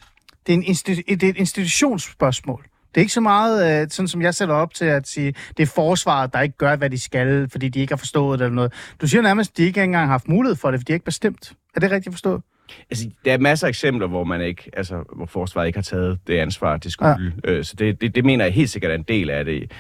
[0.48, 2.66] det er, en institu- det er et institutionsspørgsmål.
[2.96, 5.64] Det er ikke så meget, øh, sådan som jeg sætter op til at sige, det
[5.64, 8.56] er forsvaret, der ikke gør, hvad de skal, fordi de ikke har forstået det eller
[8.56, 8.74] noget.
[9.02, 11.06] Du siger nærmest, at de ikke engang har haft mulighed for det, fordi de ikke
[11.06, 11.54] bestemt.
[11.76, 12.42] Er det rigtigt forstået?
[12.90, 16.20] Altså, der er masser af eksempler, hvor man ikke, altså, hvor forsvaret ikke har taget
[16.28, 17.34] det ansvar, det skulle.
[17.46, 17.52] Ja.
[17.52, 19.72] Øh, så det, det, det, mener jeg helt sikkert er en del af det.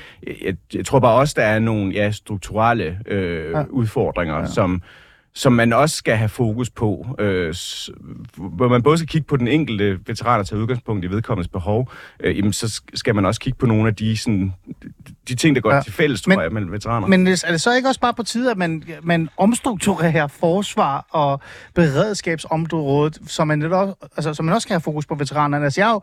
[0.41, 3.63] Jeg, jeg tror bare også, der er nogle ja, strukturelle øh, ja.
[3.69, 4.45] udfordringer, ja.
[4.45, 4.81] som
[5.37, 7.55] som man også skal have fokus på, øh,
[8.37, 11.91] hvor man både skal kigge på den enkelte veteran og tage udgangspunkt i vedkommendes behov,
[12.19, 14.53] øh, jamen, så sk- skal man også kigge på nogle af de, sådan,
[15.27, 15.81] de ting, der går Ja.
[15.81, 17.07] til fælles, tror Men- jeg, mellem veteraner.
[17.07, 21.39] Men er det så ikke også bare på tide, at man, man omstrukturerer forsvar og
[21.73, 25.65] beredskabsområdet, så man, netop, altså, så man også kan have fokus på veteranerne?
[25.65, 26.01] Altså, jeg har jo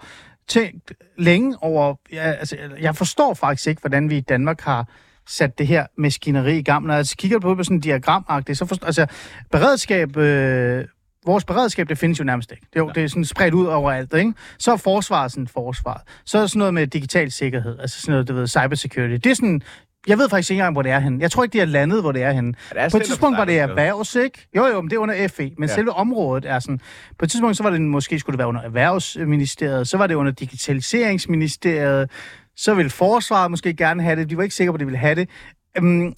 [0.49, 1.95] tænkt længe over...
[2.13, 4.87] Ja, altså, jeg forstår faktisk ikke, hvordan vi i Danmark har
[5.29, 6.87] sat det her maskineri i gang.
[6.87, 8.87] Når jeg kigger på, på sådan en diagramagtigt, så forstår...
[8.87, 9.07] Altså,
[9.53, 10.17] beredskab...
[10.17, 10.85] Øh,
[11.27, 12.67] Vores beredskab, det findes jo nærmest ikke.
[12.73, 14.33] Det er, jo, det er sådan spredt ud overalt, ikke?
[14.59, 16.01] Så er forsvaret sådan forsvaret.
[16.27, 19.15] Så er sådan noget med digital sikkerhed, altså sådan noget, du ved, cybersecurity.
[19.15, 19.63] Det er sådan,
[20.07, 21.19] jeg ved faktisk ikke engang, hvor det er henne.
[21.21, 22.55] Jeg tror ikke, det er landet, hvor det er henne.
[22.71, 24.49] Ja, der er på et tidspunkt var det erhvervs, ikke?
[24.57, 25.43] Jo, jo, men det er under FE.
[25.43, 25.63] Men ja.
[25.63, 25.67] Ja.
[25.67, 26.81] selve området er sådan...
[27.19, 30.15] På et tidspunkt, så var det måske skulle det være under Erhvervsministeriet, så var det
[30.15, 32.11] under Digitaliseringsministeriet,
[32.57, 34.31] så vil Forsvaret måske gerne have det.
[34.31, 35.29] De var ikke sikre på, at de ville have det.
[35.77, 36.15] Øhm,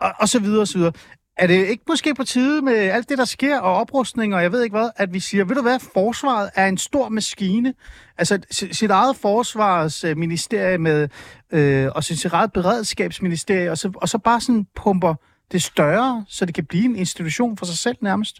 [0.00, 0.92] og, og så videre, og så videre.
[1.38, 4.52] Er det ikke måske på tide med alt det, der sker, og oprustning, og jeg
[4.52, 7.74] ved ikke hvad, at vi siger, ved du hvad, forsvaret er en stor maskine.
[8.18, 11.08] Altså sit eget forsvarsministerie øh, med,
[11.52, 15.14] øh, og sit eget beredskabsministerie, og så, og så bare sådan pumper
[15.52, 18.36] det større, så det kan blive en institution for sig selv nærmest.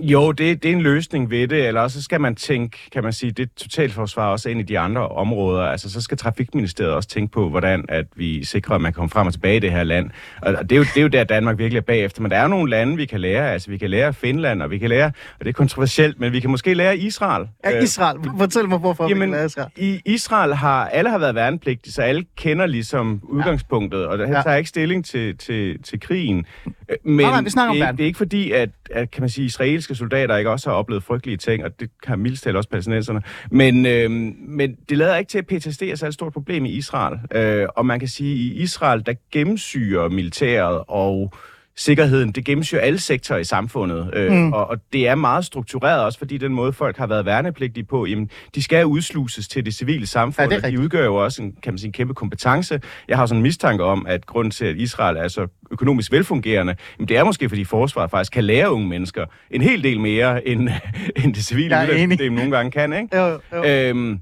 [0.00, 3.12] Jo, det, det er en løsning ved det, eller så skal man tænke, kan man
[3.12, 5.62] sige, det totalforsvar også ind i de andre områder.
[5.62, 9.26] Altså, så skal Trafikministeriet også tænke på, hvordan at vi sikrer, at man kommer frem
[9.26, 10.10] og tilbage i det her land.
[10.42, 12.22] Og det er jo, det er jo der, Danmark virkelig er bagefter.
[12.22, 13.52] Men der er jo nogle lande, vi kan lære.
[13.52, 16.40] Altså, vi kan lære Finland, og vi kan lære, og det er kontroversielt, men vi
[16.40, 17.48] kan måske lære Israel.
[17.64, 18.18] Ja, Øh, Israel.
[18.38, 19.68] Fortæl mig, hvorfor Jamen, vi kan Israel.
[19.76, 24.42] i Israel har alle har været værnepligtige, så alle kender ligesom udgangspunktet, og der ja.
[24.42, 26.46] tager ikke stilling til, til, til krigen.
[26.88, 29.22] Øh, Men nej, vi snakker om det, er, det er ikke fordi, at, at kan
[29.22, 32.56] man sige, israelske soldater ikke også har oplevet frygtelige ting, og det kan mildest talt
[32.56, 33.22] også palæstinenserne.
[33.50, 36.70] Men, øh, men det lader ikke til, at PTSD er så et stort problem i
[36.70, 37.18] Israel.
[37.32, 41.32] Øh, og man kan sige, at i Israel, der gennemsyrer militæret og
[41.78, 44.52] sikkerheden, det gennemsyrer alle sektorer i samfundet, øh, Mm.
[44.52, 48.06] og, og det er meget struktureret også, fordi den måde, folk har været værnepligtige på,
[48.06, 51.42] jamen, de skal udsluses til det civile samfund, Ja, det og de udgør jo også
[51.42, 52.80] en, kan man sige, en kæmpe kompetence.
[53.08, 56.76] Jeg har sådan en mistanke om, at grunden til, at Israel er så økonomisk velfungerende,
[56.98, 60.48] jamen, det er måske, fordi forsvaret faktisk kan lære unge mennesker en hel del mere,
[60.48, 60.68] end,
[61.24, 63.16] end det civile uddannelsessystem nogle gange kan, ikke?
[63.16, 63.64] Jo, jo.
[63.64, 64.20] Øhm,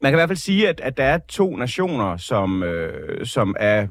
[0.00, 3.56] man kan i hvert fald sige, at, at der er to nationer, som, øh, som
[3.60, 3.86] er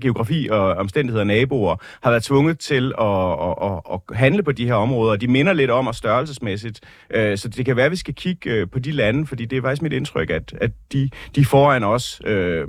[0.00, 4.66] geografi og omstændigheder naboer, har været tvunget til at, at, at, at handle på de
[4.66, 5.16] her områder.
[5.16, 6.80] De minder lidt om os størrelsesmæssigt,
[7.10, 9.58] øh, så det kan være, at vi skal kigge øh, på de lande, fordi det
[9.58, 12.20] er faktisk mit indtryk, at, at de, de er foran os.
[12.24, 12.66] Øh,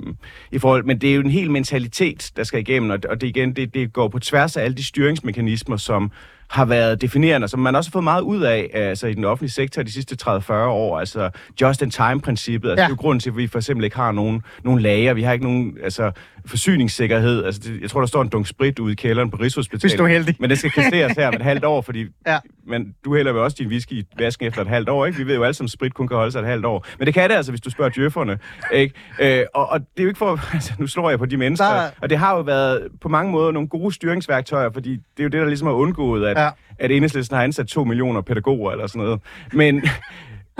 [0.52, 3.26] i forhold, men det er jo en hel mentalitet, der skal igennem, og, og det
[3.26, 6.10] igen, det, det går på tværs af alle de styringsmekanismer, som
[6.50, 9.50] har været definerende, som man også har fået meget ud af altså i den offentlige
[9.50, 10.98] sektor de sidste 30-40 år.
[10.98, 11.30] Altså
[11.60, 12.70] just-in-time-princippet.
[12.70, 12.86] Altså, ja.
[12.86, 15.14] Det er jo grunden til, at vi for eksempel ikke har nogen, nogen lager.
[15.14, 16.12] Vi har ikke nogen altså,
[16.50, 17.44] forsyningssikkerhed.
[17.44, 19.82] Altså, det, jeg tror, der står en dunk sprit ude i kælderen på Rigshospitalet.
[19.82, 20.36] Hvis du er heldig.
[20.38, 22.38] Men det skal kasseres her om et halvt år, fordi ja.
[22.66, 25.06] men du hælder jo også din whisky i vasken efter et halvt år.
[25.06, 25.18] Ikke?
[25.18, 26.86] Vi ved jo alle, som sprit kun kan holde sig et halvt år.
[26.98, 28.38] Men det kan det altså, hvis du spørger djøfferne.
[28.72, 28.94] Ikke?
[29.20, 30.40] Øh, og, og, det er jo ikke for...
[30.60, 31.66] Altså, nu slår jeg på de mennesker.
[31.66, 31.90] Der...
[32.02, 35.28] Og det har jo været på mange måder nogle gode styringsværktøjer, fordi det er jo
[35.28, 36.50] det, der ligesom har undgået, at, ja.
[36.78, 39.20] at enhedslisten har ansat to millioner pædagoger eller sådan noget.
[39.52, 39.82] Men...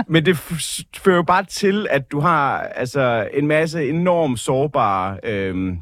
[0.09, 0.36] Men det
[0.97, 5.76] fører jo bare til, at du har altså, en masse enormt sårbare øh,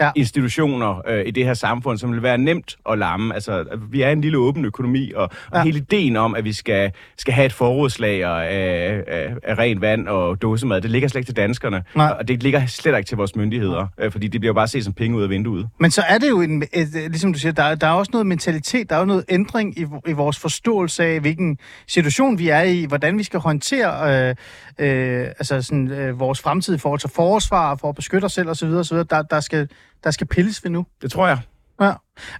[0.00, 0.10] ja.
[0.16, 3.34] institutioner øh, i det her samfund, som vil være nemt at lamme.
[3.34, 5.58] Altså, vi er en lille åben økonomi, og, ja.
[5.58, 9.80] og hele ideen om, at vi skal, skal have et forrådslager af, af, af rent
[9.80, 12.16] vand og dåsemad, det ligger slet ikke til danskerne, Nej.
[12.18, 14.84] og det ligger slet ikke til vores myndigheder, øh, fordi det bliver jo bare set
[14.84, 15.68] som penge ud af vinduet.
[15.80, 18.26] Men så er det jo, en, et, ligesom du siger, der, der er også noget
[18.26, 22.62] mentalitet, der er jo noget ændring i, i vores forståelse af, hvilken situation vi er
[22.62, 24.34] i, hvordan vi skal håndtere øh,
[24.78, 28.48] øh, altså sådan, øh, vores fremtid i forhold til forsvar, for at beskytte os selv
[28.48, 28.68] osv.
[28.68, 28.96] osv.
[28.96, 29.68] Der, der skal
[30.04, 30.86] der skal pilles ved nu.
[31.02, 31.38] Det tror jeg.
[31.80, 31.92] Ja.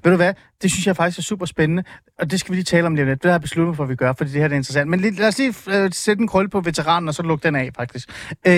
[0.04, 0.34] Ved du hvad?
[0.62, 1.84] Det synes jeg faktisk er super spændende,
[2.18, 3.08] og det skal vi lige tale om lidt.
[3.08, 4.90] Det har jeg besluttet for, at vi gør, fordi det her er interessant.
[4.90, 7.70] Men lad os lige uh, sætte en krølle på veteranen, og så lukke den af,
[7.76, 8.10] faktisk.
[8.48, 8.52] Uh,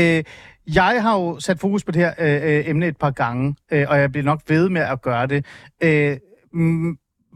[0.75, 4.01] jeg har jo sat fokus på det her uh, emne et par gange, uh, og
[4.01, 5.47] jeg bliver nok ved med at gøre det.
[5.85, 6.17] Uh,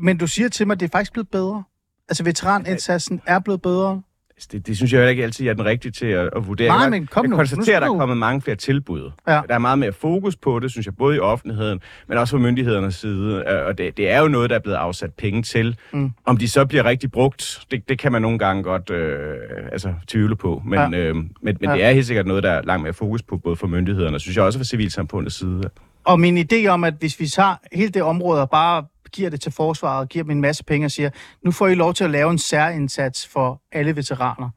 [0.04, 1.62] men du siger til mig, at det er faktisk blevet bedre.
[2.08, 4.02] Altså, veteranindsatsen er blevet bedre.
[4.36, 6.68] Altså, det, det synes jeg ikke altid er den rigtige til at, at vurdere.
[6.68, 7.36] Nej, men kom jeg nu.
[7.36, 9.10] konstaterer, at der er kommet mange flere tilbud.
[9.28, 9.32] Ja.
[9.32, 12.38] Der er meget mere fokus på det, synes jeg, både i offentligheden, men også fra
[12.38, 13.46] myndighedernes side.
[13.46, 15.76] Og det, det er jo noget, der er blevet afsat penge til.
[15.92, 16.10] Mm.
[16.24, 19.36] Om de så bliver rigtig brugt, det, det kan man nogle gange godt øh,
[19.72, 20.62] altså, tvivle på.
[20.66, 20.98] Men, ja.
[20.98, 21.72] øh, men, men ja.
[21.72, 24.20] det er helt sikkert noget, der er langt mere fokus på, både fra myndighederne, og
[24.20, 25.62] synes jeg også fra civilsamfundets side.
[26.04, 29.40] Og min idé om, at hvis vi tager hele det område og bare giver det
[29.40, 31.10] til forsvaret, giver dem en masse penge og siger,
[31.44, 34.50] nu får I lov til at lave en særindsats for alle veteraner,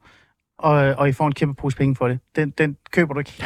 [0.58, 2.18] og, og I får en kæmpe pose penge for det.
[2.36, 3.32] Den, den køber du ikke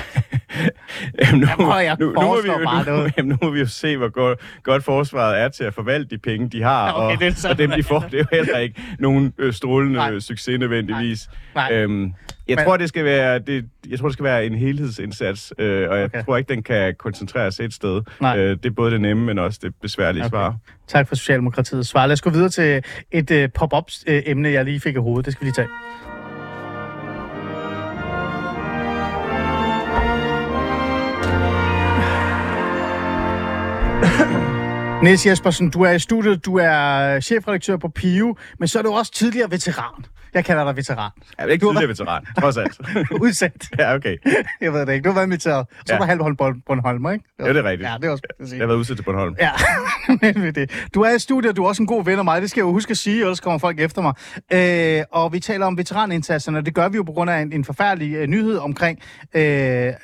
[1.22, 3.96] jamen, nu, jeg nu, nu, må vi, jo, nu, jamen, nu må vi jo se,
[3.96, 7.44] hvor godt, godt forsvaret er til at forvalte de penge, de har, okay, og, det
[7.44, 8.00] og dem, de får.
[8.00, 10.18] Det er jo heller ikke nogen øh, strålende Nej.
[10.18, 11.28] succes nødvendigvis.
[11.54, 11.70] Nej.
[11.70, 11.78] Nej.
[11.78, 12.14] Øhm,
[12.48, 12.64] jeg Men...
[12.64, 16.04] tror, det skal være det, jeg tror, det skal være en helhedsindsats, øh, og jeg
[16.04, 16.24] okay.
[16.24, 18.02] tror ikke, den kan koncentrere sig et sted.
[18.20, 18.38] Nej.
[18.38, 20.30] Øh, det er både det nemme, men også det besværlige okay.
[20.30, 20.56] svar.
[20.86, 22.06] Tak for Socialdemokratiets svar.
[22.06, 25.24] Lad os gå videre til et øh, pop-up-emne, øh, jeg lige fik i hovedet.
[25.24, 25.68] Det skal vi lige tage.
[35.02, 38.92] Niels Jespersen, du er i studiet, du er chefredaktør på PIO, men så er du
[38.92, 40.04] også tidligere veteran.
[40.34, 41.10] Jeg kalder dig veteran.
[41.38, 42.80] Jeg er ikke tidligere veteran, trods alt.
[43.22, 43.68] Udsendt.
[43.78, 44.16] ja, okay.
[44.60, 45.04] Jeg ved det ikke.
[45.04, 45.66] Du har været inviteret.
[45.86, 45.98] Så ja.
[45.98, 47.24] var halvhold Bornholm, ikke?
[47.38, 47.90] Ja, det er rigtigt.
[47.90, 48.22] Ja, det er også.
[48.40, 49.36] Jeg har været udsendt til Bornholm.
[49.40, 49.50] Ja,
[50.60, 50.88] det.
[50.94, 52.42] Du er i studiet, du er også en god ven af mig.
[52.42, 54.14] Det skal jeg jo huske at sige, ellers kommer folk efter mig.
[54.52, 57.52] Øh, og vi taler om veteranindsatsen, og det gør vi jo på grund af en,
[57.52, 58.98] en forfærdelig øh, nyhed omkring,
[59.34, 59.42] øh,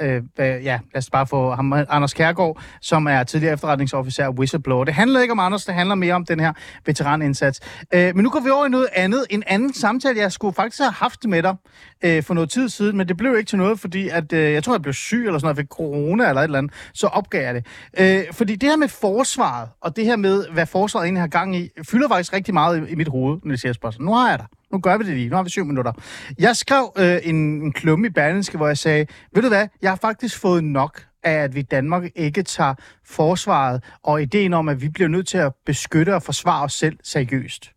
[0.01, 4.85] øh, ja, lad os bare få ham, Anders Kærgaard, som er tidligere efterretningsofficer og whistleblower.
[4.85, 6.53] Det handler ikke om Anders, det handler mere om den her
[6.87, 7.61] veteranindsats.
[7.95, 9.27] Øh, men nu går vi over i noget andet.
[9.31, 11.57] En anden samtale, jeg skulle faktisk have haft med dig
[12.05, 14.65] øh, for noget tid siden, men det blev ikke til noget, fordi at, øh, jeg
[14.65, 17.07] tror, jeg blev syg eller sådan noget, jeg fik corona eller et eller andet, så
[17.07, 17.67] opgav jeg det.
[17.99, 21.57] Øh, fordi det her med forsvaret, og det her med, hvad forsvaret egentlig har gang
[21.57, 24.07] i, fylder faktisk rigtig meget i, i mit hoved, når det siger spørgsmål.
[24.07, 24.47] Nu har jeg dig.
[24.73, 25.29] Nu gør vi det lige.
[25.29, 25.93] Nu har vi syv minutter.
[26.39, 29.91] Jeg skrev øh, en, en klumme i Berlinske, hvor jeg sagde, ved du hvad, jeg
[29.91, 32.75] har faktisk fået nok af, at vi i Danmark ikke tager
[33.07, 36.99] forsvaret og ideen om, at vi bliver nødt til at beskytte og forsvare os selv
[37.05, 37.73] seriøst.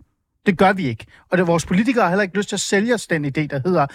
[0.45, 1.05] Det gør vi ikke.
[1.31, 3.59] Og det, vores politikere har heller ikke lyst til at sælge os den idé, der
[3.65, 3.87] hedder,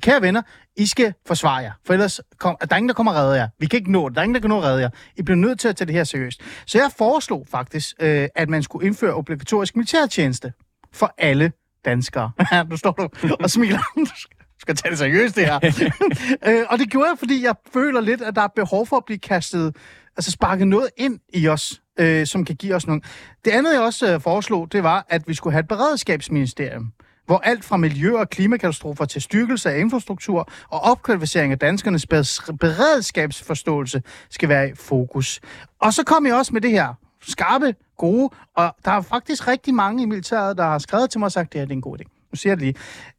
[0.00, 0.42] kære venner,
[0.76, 3.48] I skal forsvare jer, for ellers kom, der er ingen, der kommer og redder jer.
[3.58, 4.14] Vi kan ikke nå det.
[4.14, 4.90] Der er ingen, der kan nå at redde jer.
[5.16, 6.40] I bliver nødt til at tage det her seriøst.
[6.66, 10.52] Så jeg foreslog faktisk, øh, at man skulle indføre obligatorisk militærtjeneste
[10.92, 11.52] for alle
[11.84, 12.30] danskere.
[12.70, 13.78] nu står du og smiler.
[14.54, 15.60] Du skal tage det seriøst, det her.
[16.48, 19.04] øh, og det gjorde jeg, fordi jeg føler lidt, at der er behov for at
[19.04, 19.76] blive kastet,
[20.16, 23.02] altså sparket noget ind i os, øh, som kan give os nogle...
[23.44, 26.92] Det andet, jeg også øh, foreslog, det var, at vi skulle have et beredskabsministerium,
[27.26, 32.06] hvor alt fra miljø- og klimakatastrofer til styrkelse af infrastruktur og opkvalificering af danskernes
[32.60, 35.40] beredskabsforståelse skal være i fokus.
[35.80, 39.74] Og så kom jeg også med det her skarpe, gode, og der er faktisk rigtig
[39.74, 41.76] mange i militæret, der har skrevet til mig og sagt, at det her det er
[41.76, 42.28] en god idé.
[42.32, 42.76] nu siger jeg det lige,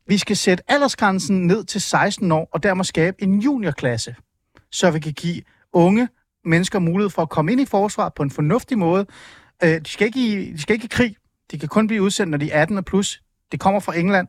[0.07, 4.15] vi skal sætte aldersgrænsen ned til 16 år, og dermed skabe en juniorklasse,
[4.71, 5.41] så vi kan give
[5.73, 6.07] unge
[6.45, 9.05] mennesker mulighed for at komme ind i forsvaret på en fornuftig måde.
[9.63, 11.15] Øh, de, skal ikke i, de skal ikke i krig.
[11.51, 13.21] De kan kun blive udsendt, når de er 18 og plus.
[13.51, 14.27] Det kommer fra England.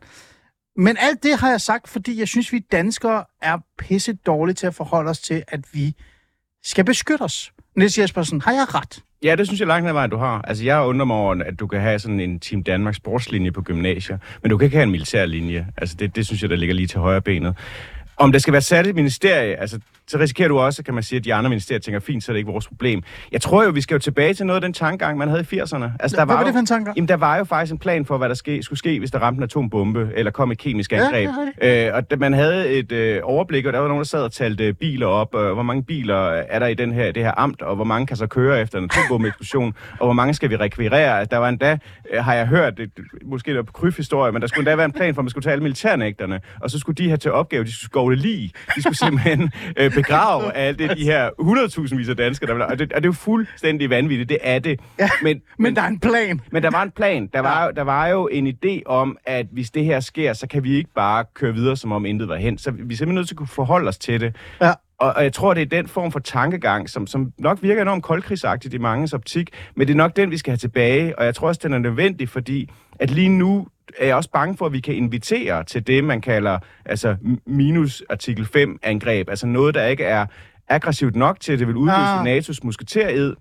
[0.77, 4.67] Men alt det har jeg sagt, fordi jeg synes, vi danskere er pisse dårlige til
[4.67, 5.95] at forholde os til, at vi
[6.63, 7.51] skal beskytte os.
[7.75, 9.03] Niels Jespersen, har jeg ret?
[9.23, 10.41] Ja, det synes jeg langt hen ad vejen, du har.
[10.41, 13.61] Altså, jeg undrer mig over, at du kan have sådan en Team Danmark sportslinje på
[13.61, 15.67] gymnasier, men du kan ikke have en militærlinje.
[15.77, 17.57] Altså, det, det synes jeg, der ligger lige til højre benet.
[18.17, 21.25] Om det skal være sat ministerie, altså, så risikerer du også, kan man sige, at
[21.25, 23.03] de andre ministerier tænker, fint, så er det ikke vores problem.
[23.31, 25.59] Jeg tror jo, vi skal jo tilbage til noget af den tankegang, man havde i
[25.59, 25.59] 80'erne.
[25.63, 26.97] Altså, der der Hvad var jo, det for en tankegang?
[26.97, 29.19] Jamen, der var jo faktisk en plan for, hvad der ske, skulle ske, hvis der
[29.19, 31.29] ramte en atombombe, eller kom et kemisk Ja, angreb.
[31.61, 34.21] det øh, og da man havde et øh, overblik, og der var nogen, der sad
[34.23, 37.33] og talte biler op, øh, hvor mange biler er der i den her, det her
[37.37, 40.55] amt, og hvor mange kan så køre efter en atombombeeksplosion, og hvor mange skal vi
[40.55, 41.25] rekvirere.
[41.25, 41.77] Der var endda,
[42.13, 42.91] øh, har jeg hørt, det,
[43.25, 45.29] måske det var på kryfhistorie, men der skulle endda være en plan for, at man
[45.29, 48.51] skulle tage alle militærnægterne, og så skulle de have til opgave, de skulle skovle lige.
[48.75, 51.29] De skulle simpelthen øh, begrave alt det, de her
[51.89, 54.37] 100.000 vis af danskere, der vil, og, det, og det er jo fuldstændig vanvittigt, det
[54.41, 54.79] er det.
[54.99, 56.41] Ja, men, Men der er en plan.
[56.51, 57.29] men der var en plan.
[57.33, 60.47] Der var, jo, der var jo en idé om, at hvis det her sker, så
[60.47, 62.57] kan vi ikke bare køre videre, som om intet var hen.
[62.57, 64.35] Så vi er simpelthen nødt til at kunne forholde os til det.
[64.61, 64.73] Ja.
[64.99, 68.03] Og, og jeg tror, det er den form for tankegang, som, som nok virker enormt
[68.03, 71.35] koldkrigsagtigt i manges optik, men det er nok den, vi skal have tilbage, og jeg
[71.35, 72.69] tror også, den er nødvendig, fordi
[72.99, 73.67] at lige nu
[73.97, 77.15] er jeg også bange for, at vi kan invitere til det, man kalder altså
[77.45, 80.25] minus artikel 5 angreb, altså noget, der ikke er
[80.69, 82.37] aggressivt nok til, at det vil udløse Ah.
[82.37, 83.33] NATO's musketered,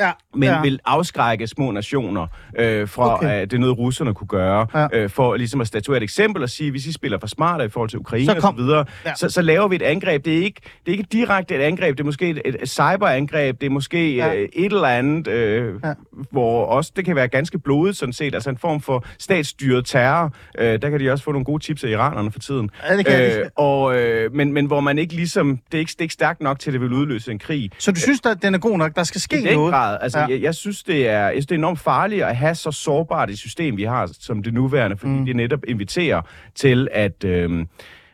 [0.00, 0.60] Ja, men ja.
[0.62, 2.26] vil afskrække små nationer
[2.58, 3.28] øh, fra, Okay.
[3.28, 4.86] at det er noget, russerne kunne gøre, Ja.
[4.92, 7.68] øh, for ligesom at statuere et eksempel og sige, hvis I spiller for smart i
[7.68, 9.14] forhold til Ukraine Så og kom- så videre, Ja.
[9.14, 10.24] så, så laver vi et angreb.
[10.24, 13.60] Det er, ikke, det er ikke direkte et angreb, det er måske et, et, cyberangreb,
[13.60, 14.34] det er måske Ja.
[14.34, 15.92] øh, et eller andet, øh, Ja.
[16.30, 20.32] hvor også det kan være ganske blodet sådan set, altså en form for statsstyret terror.
[20.58, 22.70] Øh, der kan de også få nogle gode tips af iranerne for tiden.
[22.88, 23.50] Ja, det kan de.
[23.56, 26.40] og, øh, men, men hvor man ikke ligesom, det er ikke, det er ikke stærkt
[26.40, 27.70] nok til, at det vil udløse en krig.
[27.78, 28.96] Så du synes, at den er god nok?
[28.96, 29.72] Der skal ske noget?
[29.72, 29.83] grad.
[29.84, 30.26] Altså, Ja.
[30.26, 33.30] jeg, jeg, synes, det er, jeg synes, det er enormt farligt at have så sårbart
[33.30, 35.26] et system, vi har som det nuværende, fordi Mm.
[35.26, 36.20] det netop inviterer
[36.54, 37.24] til at...
[37.24, 37.68] Øhm,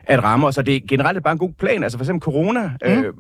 [0.05, 1.83] at ramme os, og det er generelt bare en god plan.
[1.83, 2.91] Altså for eksempel corona, mm.
[2.91, 3.15] øh,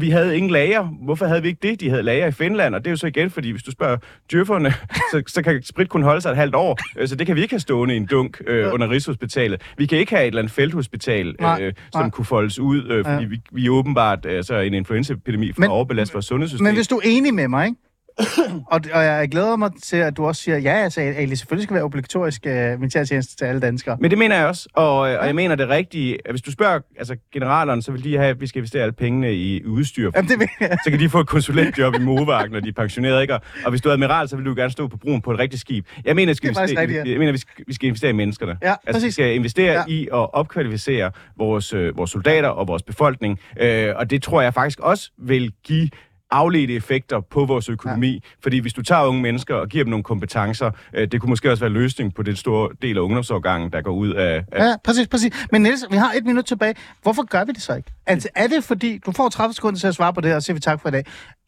[0.00, 0.82] vi havde ingen lager.
[1.04, 1.80] Hvorfor havde vi ikke det?
[1.80, 3.96] De havde lager i Finland, og det er jo så igen, fordi hvis du spørger
[4.32, 4.70] djøfferne,
[5.12, 7.42] så, så kan sprit kun holde sig et halvt år, øh, så det kan vi
[7.42, 9.62] ikke have stående i en dunk øh, under Rigshospitalet.
[9.78, 12.10] Vi kan ikke have et eller andet felthospital, Nej, øh, som nej.
[12.10, 13.28] kunne foldes ud, øh, fordi Ja.
[13.28, 16.64] vi, vi er åbenbart øh, så en influenzaepidemi for Men- at overbelaste vores sundhedssystem.
[16.64, 17.78] Men hvis du er enig med mig, ikke?
[18.72, 21.74] og, og jeg glæder mig til, at du også siger, ja, altså, Ali, selvfølgelig skal
[21.74, 23.96] være obligatorisk uh, militærtjeneste til alle danskere.
[24.00, 26.18] Men det mener jeg også, og, og jeg mener det rigtige.
[26.24, 28.92] at Hvis du spørger altså, generalerne, så vil de have, at vi skal investere alle
[28.92, 30.10] pengene i udstyr.
[30.16, 30.76] Jamen, det jeg.
[30.84, 33.34] Så kan de få et konsulentjob i Movak, når de er pensioneret, ikke?
[33.34, 35.38] Og, og hvis du er admiral, så vil du gerne stå på broen på et
[35.38, 35.86] rigtigt skib.
[36.04, 37.10] Jeg mener, vi skal, Det er investere, rigtigt, ja.
[37.10, 38.58] jeg mener, vi skal, vi skal investere i menneskerne.
[38.62, 39.14] Ja, altså, vi præcis.
[39.14, 39.84] skal investere ja.
[39.88, 43.38] i at opkvalificere vores, øh, vores soldater og vores befolkning.
[43.60, 45.88] Øh, og det tror jeg faktisk også vil give
[46.34, 48.12] afledte effekter på vores økonomi.
[48.12, 48.18] Ja.
[48.42, 51.50] Fordi hvis du tager unge mennesker og giver dem nogle kompetencer, øh, det kunne måske
[51.50, 54.44] også være løsning på den store del af ungdomsårgangen, der går ud af...
[54.52, 55.46] af Ja, præcis, præcis.
[55.52, 56.74] Men Niels, vi har et minut tilbage.
[57.02, 57.92] Hvorfor gør vi det så ikke?
[58.06, 60.52] Altså, er det fordi, du får 30 sekunder til at svare på det, og så
[60.52, 61.04] vi tak for i dag.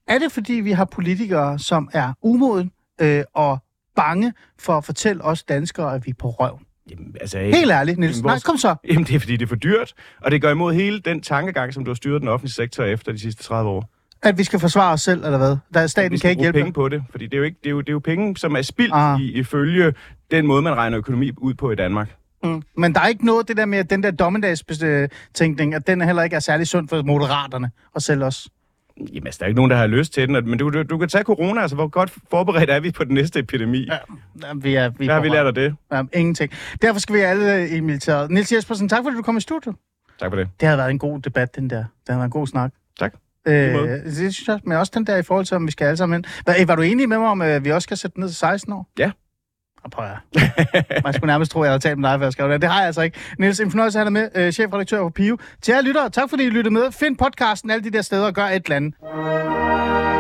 [0.09, 2.71] Er det fordi, vi har politikere, som er umoden
[3.01, 3.59] øh, og
[3.97, 6.59] bange for at fortælle os danskere, at vi er på røv?
[6.91, 8.17] Jamen, altså, Helt ærligt, Niels.
[8.17, 8.75] Jamen, Nej, vores- kom så.
[8.89, 11.75] Jamen, det er fordi, det er for dyrt, og det går imod hele den tankegang,
[11.75, 13.91] som du har styret den offentlige sektor efter de sidste 30 år.
[14.23, 15.57] At vi skal forsvare os selv, eller hvad?
[15.75, 16.59] Der, staten kan ikke hjælpe.
[16.59, 18.37] penge på det, fordi det er jo, ikke, det er jo, det er jo penge,
[18.37, 19.21] som er spildt Ah.
[19.21, 19.95] i, ifølge
[20.31, 22.15] den måde, man regner økonomi ud på i Danmark.
[22.43, 22.63] Mm.
[22.77, 26.23] Men der er ikke noget det der med, at den der dommedagstænkning, at den heller
[26.23, 28.49] ikke er særlig sund for moderaterne og selv os.
[29.13, 30.99] Jamen, altså, der er ikke nogen, der har lyst til den, men du, du, du
[30.99, 33.87] kan tage corona, altså hvor godt forberedt er vi på den næste epidemi?
[33.91, 33.99] Ja.
[34.55, 35.75] Vi er, vi Der har vi lært af det.
[35.93, 36.53] Ja, ingenting.
[36.83, 38.31] Derfor skal vi alle i militæret.
[38.31, 39.75] Niels Jespersen, tak fordi du kom i studiet.
[40.21, 40.49] Tak for det.
[40.61, 41.77] Det har været en god debat, den der.
[41.77, 42.73] Det har været en god snak.
[42.99, 43.15] Tak.
[43.47, 45.97] Øh, det synes jeg, men også den der i forhold til, om vi skal alle
[45.97, 46.25] sammen ind.
[46.47, 48.37] Var, var du enig med mig om, at vi også skal sætte den ned til
[48.37, 48.87] 16 år?
[48.99, 49.11] Ja.
[49.85, 52.33] Og prøv at Man skulle nærmest tro, at jeg havde talt med dig, før jeg
[52.33, 52.63] skrev det.
[52.63, 53.19] Det har jeg altså ikke.
[53.39, 55.39] Niels, en fornøjelse have dig med, øh, chefredaktør på Pio.
[55.63, 56.93] Til jer lyttere, tak fordi I lyttede med.
[56.93, 60.16] Find podcasten alle de der steder og gør et eller andet.